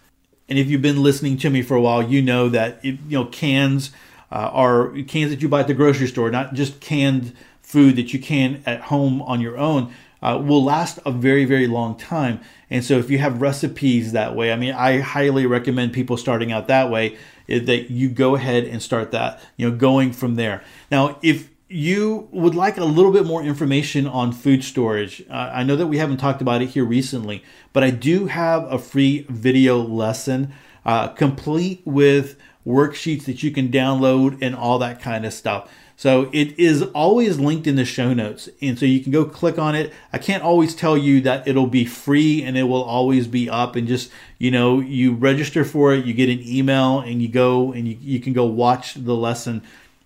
And 0.49 0.57
if 0.57 0.67
you've 0.67 0.81
been 0.81 1.03
listening 1.03 1.37
to 1.37 1.49
me 1.49 1.61
for 1.61 1.75
a 1.75 1.81
while, 1.81 2.03
you 2.03 2.21
know 2.21 2.49
that 2.49 2.83
you 2.83 2.97
know 3.09 3.25
cans 3.25 3.91
uh, 4.31 4.49
are 4.51 4.91
cans 5.07 5.31
that 5.31 5.41
you 5.41 5.49
buy 5.49 5.61
at 5.61 5.67
the 5.67 5.73
grocery 5.73 6.07
store, 6.07 6.31
not 6.31 6.53
just 6.53 6.79
canned 6.79 7.33
food 7.61 7.95
that 7.95 8.13
you 8.13 8.19
can 8.19 8.61
at 8.65 8.81
home 8.81 9.21
on 9.23 9.41
your 9.41 9.57
own. 9.57 9.93
Uh, 10.25 10.39
will 10.39 10.63
last 10.63 10.97
a 11.05 11.11
very 11.11 11.45
very 11.45 11.67
long 11.67 11.95
time 11.95 12.39
and 12.71 12.83
so 12.83 12.97
if 12.97 13.11
you 13.11 13.19
have 13.19 13.41
recipes 13.41 14.11
that 14.11 14.35
way 14.35 14.51
i 14.51 14.55
mean 14.55 14.73
i 14.73 14.99
highly 14.99 15.45
recommend 15.45 15.93
people 15.93 16.17
starting 16.17 16.51
out 16.51 16.67
that 16.67 16.89
way 16.89 17.15
eh, 17.47 17.59
that 17.59 17.91
you 17.91 18.09
go 18.09 18.33
ahead 18.33 18.63
and 18.63 18.81
start 18.81 19.11
that 19.11 19.39
you 19.55 19.69
know 19.69 19.77
going 19.77 20.11
from 20.11 20.33
there 20.33 20.63
now 20.89 21.15
if 21.21 21.49
you 21.67 22.27
would 22.31 22.55
like 22.55 22.77
a 22.77 22.85
little 22.85 23.11
bit 23.11 23.25
more 23.25 23.41
information 23.43 24.05
on 24.05 24.31
food 24.31 24.63
storage, 24.63 25.23
uh, 25.29 25.51
I 25.51 25.63
know 25.63 25.75
that 25.75 25.87
we 25.87 25.97
haven't 25.97 26.17
talked 26.17 26.41
about 26.41 26.61
it 26.61 26.67
here 26.67 26.85
recently, 26.85 27.43
but 27.73 27.83
I 27.83 27.89
do 27.89 28.27
have 28.27 28.71
a 28.71 28.77
free 28.77 29.25
video 29.29 29.79
lesson 29.79 30.53
uh, 30.85 31.07
complete 31.09 31.81
with 31.85 32.37
worksheets 32.65 33.25
that 33.25 33.43
you 33.43 33.51
can 33.51 33.69
download 33.69 34.37
and 34.41 34.55
all 34.55 34.79
that 34.79 35.01
kind 35.01 35.25
of 35.25 35.33
stuff. 35.33 35.69
So 35.97 36.29
it 36.33 36.59
is 36.59 36.81
always 36.93 37.39
linked 37.39 37.67
in 37.67 37.77
the 37.77 37.85
show 37.85 38.13
notes. 38.13 38.49
And 38.61 38.77
so 38.77 38.85
you 38.85 39.01
can 39.01 39.11
go 39.11 39.25
click 39.25 39.57
on 39.57 39.75
it. 39.75 39.93
I 40.11 40.17
can't 40.17 40.43
always 40.43 40.75
tell 40.75 40.97
you 40.97 41.21
that 41.21 41.47
it'll 41.47 41.67
be 41.67 41.85
free 41.85 42.43
and 42.43 42.57
it 42.57 42.63
will 42.63 42.83
always 42.83 43.27
be 43.27 43.49
up 43.49 43.75
and 43.75 43.87
just, 43.87 44.11
you 44.37 44.51
know, 44.51 44.81
you 44.81 45.13
register 45.13 45.63
for 45.63 45.93
it, 45.93 46.05
you 46.05 46.13
get 46.13 46.29
an 46.29 46.45
email 46.45 46.99
and 46.99 47.21
you 47.21 47.29
go 47.29 47.71
and 47.71 47.87
you, 47.87 47.97
you 48.01 48.19
can 48.19 48.33
go 48.33 48.45
watch 48.45 48.95
the 48.95 49.15
lesson 49.15 49.61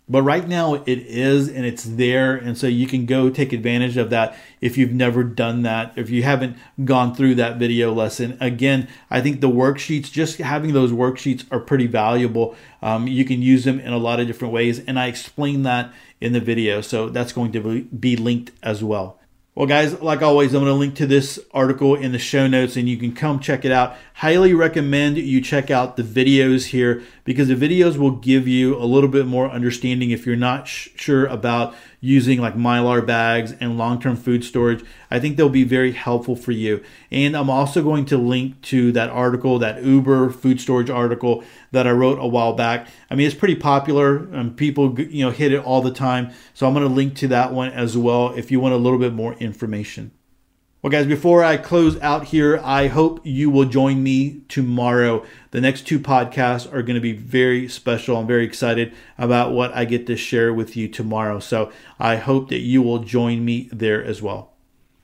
but 0.09 0.23
right 0.23 0.47
now 0.47 0.73
it 0.73 0.87
is 0.87 1.47
and 1.47 1.65
it's 1.65 1.83
there. 1.83 2.35
And 2.35 2.57
so 2.57 2.65
you 2.65 2.87
can 2.87 3.05
go 3.05 3.29
take 3.29 3.53
advantage 3.53 3.95
of 3.95 4.09
that 4.09 4.35
if 4.59 4.77
you've 4.77 4.91
never 4.91 5.23
done 5.23 5.61
that, 5.61 5.93
if 5.95 6.09
you 6.09 6.23
haven't 6.23 6.57
gone 6.83 7.13
through 7.13 7.35
that 7.35 7.57
video 7.57 7.93
lesson. 7.93 8.35
Again, 8.41 8.87
I 9.11 9.21
think 9.21 9.39
the 9.39 9.49
worksheets, 9.49 10.11
just 10.11 10.39
having 10.39 10.73
those 10.73 10.91
worksheets 10.91 11.45
are 11.51 11.59
pretty 11.59 11.85
valuable. 11.85 12.55
Um, 12.81 13.07
you 13.07 13.23
can 13.23 13.43
use 13.43 13.65
them 13.65 13.79
in 13.79 13.93
a 13.93 13.97
lot 13.97 14.19
of 14.19 14.25
different 14.25 14.53
ways. 14.53 14.79
And 14.79 14.99
I 14.99 15.07
explain 15.07 15.61
that 15.63 15.93
in 16.19 16.33
the 16.33 16.39
video. 16.39 16.81
So 16.81 17.09
that's 17.09 17.31
going 17.31 17.51
to 17.51 17.83
be 17.83 18.15
linked 18.15 18.51
as 18.63 18.83
well. 18.83 19.19
Well, 19.59 19.67
guys, 19.67 20.01
like 20.01 20.21
always, 20.21 20.53
I'm 20.53 20.61
going 20.61 20.71
to 20.71 20.79
link 20.79 20.95
to 20.95 21.05
this 21.05 21.37
article 21.51 21.93
in 21.93 22.13
the 22.13 22.17
show 22.17 22.47
notes 22.47 22.77
and 22.77 22.87
you 22.87 22.95
can 22.95 23.13
come 23.13 23.41
check 23.41 23.65
it 23.65 23.73
out. 23.73 23.97
Highly 24.13 24.53
recommend 24.53 25.17
you 25.17 25.41
check 25.41 25.69
out 25.69 25.97
the 25.97 26.03
videos 26.03 26.67
here 26.67 27.03
because 27.29 27.47
the 27.47 27.53
videos 27.53 27.95
will 27.95 28.09
give 28.09 28.47
you 28.47 28.75
a 28.75 28.85
little 28.85 29.07
bit 29.07 29.27
more 29.27 29.51
understanding 29.51 30.09
if 30.09 30.25
you're 30.25 30.35
not 30.35 30.67
sh- 30.67 30.87
sure 30.95 31.27
about 31.27 31.75
using 32.01 32.41
like 32.41 32.55
mylar 32.55 33.05
bags 33.05 33.51
and 33.59 33.77
long-term 33.77 34.15
food 34.15 34.43
storage. 34.43 34.83
I 35.11 35.19
think 35.19 35.37
they'll 35.37 35.47
be 35.47 35.63
very 35.63 35.91
helpful 35.91 36.35
for 36.35 36.51
you. 36.51 36.83
And 37.11 37.37
i'm 37.37 37.51
also 37.51 37.83
going 37.83 38.05
to 38.05 38.17
link 38.17 38.59
to 38.73 38.91
that 38.93 39.11
article 39.11 39.59
that 39.59 39.83
uber 39.83 40.31
food 40.31 40.59
storage 40.59 40.89
article 40.89 41.43
that 41.71 41.85
i 41.85 41.91
wrote 41.91 42.17
a 42.17 42.25
while 42.25 42.53
back. 42.53 42.87
I 43.11 43.13
mean 43.13 43.27
it's 43.27 43.35
pretty 43.35 43.57
popular 43.57 44.17
and 44.33 44.57
people 44.57 44.99
you 44.99 45.23
know 45.23 45.29
hit 45.29 45.53
it 45.53 45.63
all 45.63 45.83
the 45.83 45.93
time. 45.93 46.31
So 46.55 46.65
i'm 46.65 46.73
going 46.73 46.87
to 46.87 46.91
link 46.91 47.13
to 47.17 47.27
that 47.27 47.53
one 47.53 47.71
as 47.73 47.95
well 47.95 48.33
if 48.33 48.49
you 48.49 48.59
want 48.59 48.73
a 48.73 48.77
little 48.77 48.97
bit 48.97 49.13
more 49.13 49.35
information 49.35 50.13
well, 50.81 50.91
guys, 50.91 51.07
before 51.07 51.43
I 51.43 51.57
close 51.57 51.99
out 51.99 52.27
here, 52.27 52.61
I 52.63 52.87
hope 52.87 53.19
you 53.25 53.49
will 53.49 53.65
join 53.65 54.01
me 54.01 54.43
tomorrow. 54.47 55.25
The 55.51 55.59
next 55.59 55.85
two 55.85 55.99
podcasts 55.99 56.71
are 56.71 56.81
going 56.83 56.95
to 56.95 57.01
be 57.01 57.11
very 57.11 57.67
special. 57.67 58.15
I'm 58.15 58.27
very 58.27 58.45
excited 58.45 58.93
about 59.17 59.51
what 59.51 59.75
I 59.75 59.83
get 59.83 60.07
to 60.07 60.15
share 60.15 60.53
with 60.53 60.77
you 60.77 60.87
tomorrow. 60.87 61.39
So 61.39 61.69
I 61.99 62.15
hope 62.15 62.47
that 62.47 62.59
you 62.59 62.81
will 62.81 62.99
join 62.99 63.43
me 63.43 63.67
there 63.73 64.01
as 64.01 64.21
well. 64.21 64.53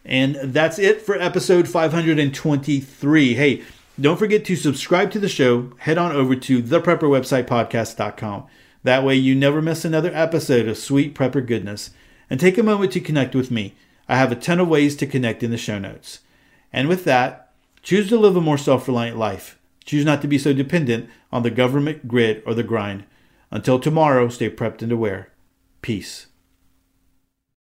And 0.05 0.35
that's 0.35 0.79
it 0.79 1.01
for 1.01 1.19
episode 1.19 1.67
523. 1.67 3.33
Hey, 3.33 3.63
don't 3.99 4.17
forget 4.17 4.45
to 4.45 4.55
subscribe 4.55 5.11
to 5.11 5.19
the 5.19 5.27
show. 5.27 5.73
Head 5.79 5.97
on 5.97 6.13
over 6.13 6.37
to 6.37 6.63
theprepperwebsitepodcast.com. 6.63 8.45
That 8.83 9.03
way 9.03 9.15
you 9.15 9.35
never 9.35 9.61
miss 9.61 9.83
another 9.83 10.11
episode 10.13 10.69
of 10.69 10.77
sweet 10.77 11.13
prepper 11.15 11.45
goodness. 11.45 11.89
And 12.29 12.39
take 12.39 12.57
a 12.57 12.63
moment 12.63 12.93
to 12.93 13.01
connect 13.01 13.35
with 13.35 13.51
me. 13.51 13.75
I 14.07 14.17
have 14.17 14.31
a 14.31 14.35
ton 14.35 14.59
of 14.59 14.67
ways 14.67 14.95
to 14.97 15.07
connect 15.07 15.43
in 15.43 15.51
the 15.51 15.57
show 15.57 15.79
notes. 15.79 16.19
And 16.71 16.87
with 16.87 17.03
that, 17.05 17.51
choose 17.81 18.09
to 18.09 18.17
live 18.17 18.35
a 18.35 18.41
more 18.41 18.57
self 18.57 18.87
reliant 18.87 19.17
life. 19.17 19.57
Choose 19.85 20.05
not 20.05 20.21
to 20.21 20.27
be 20.27 20.37
so 20.37 20.53
dependent 20.53 21.09
on 21.31 21.43
the 21.43 21.51
government, 21.51 22.07
grid, 22.07 22.41
or 22.45 22.53
the 22.53 22.63
grind. 22.63 23.05
Until 23.51 23.79
tomorrow, 23.79 24.29
stay 24.29 24.49
prepped 24.49 24.81
and 24.81 24.91
aware. 24.91 25.31
Peace. 25.81 26.27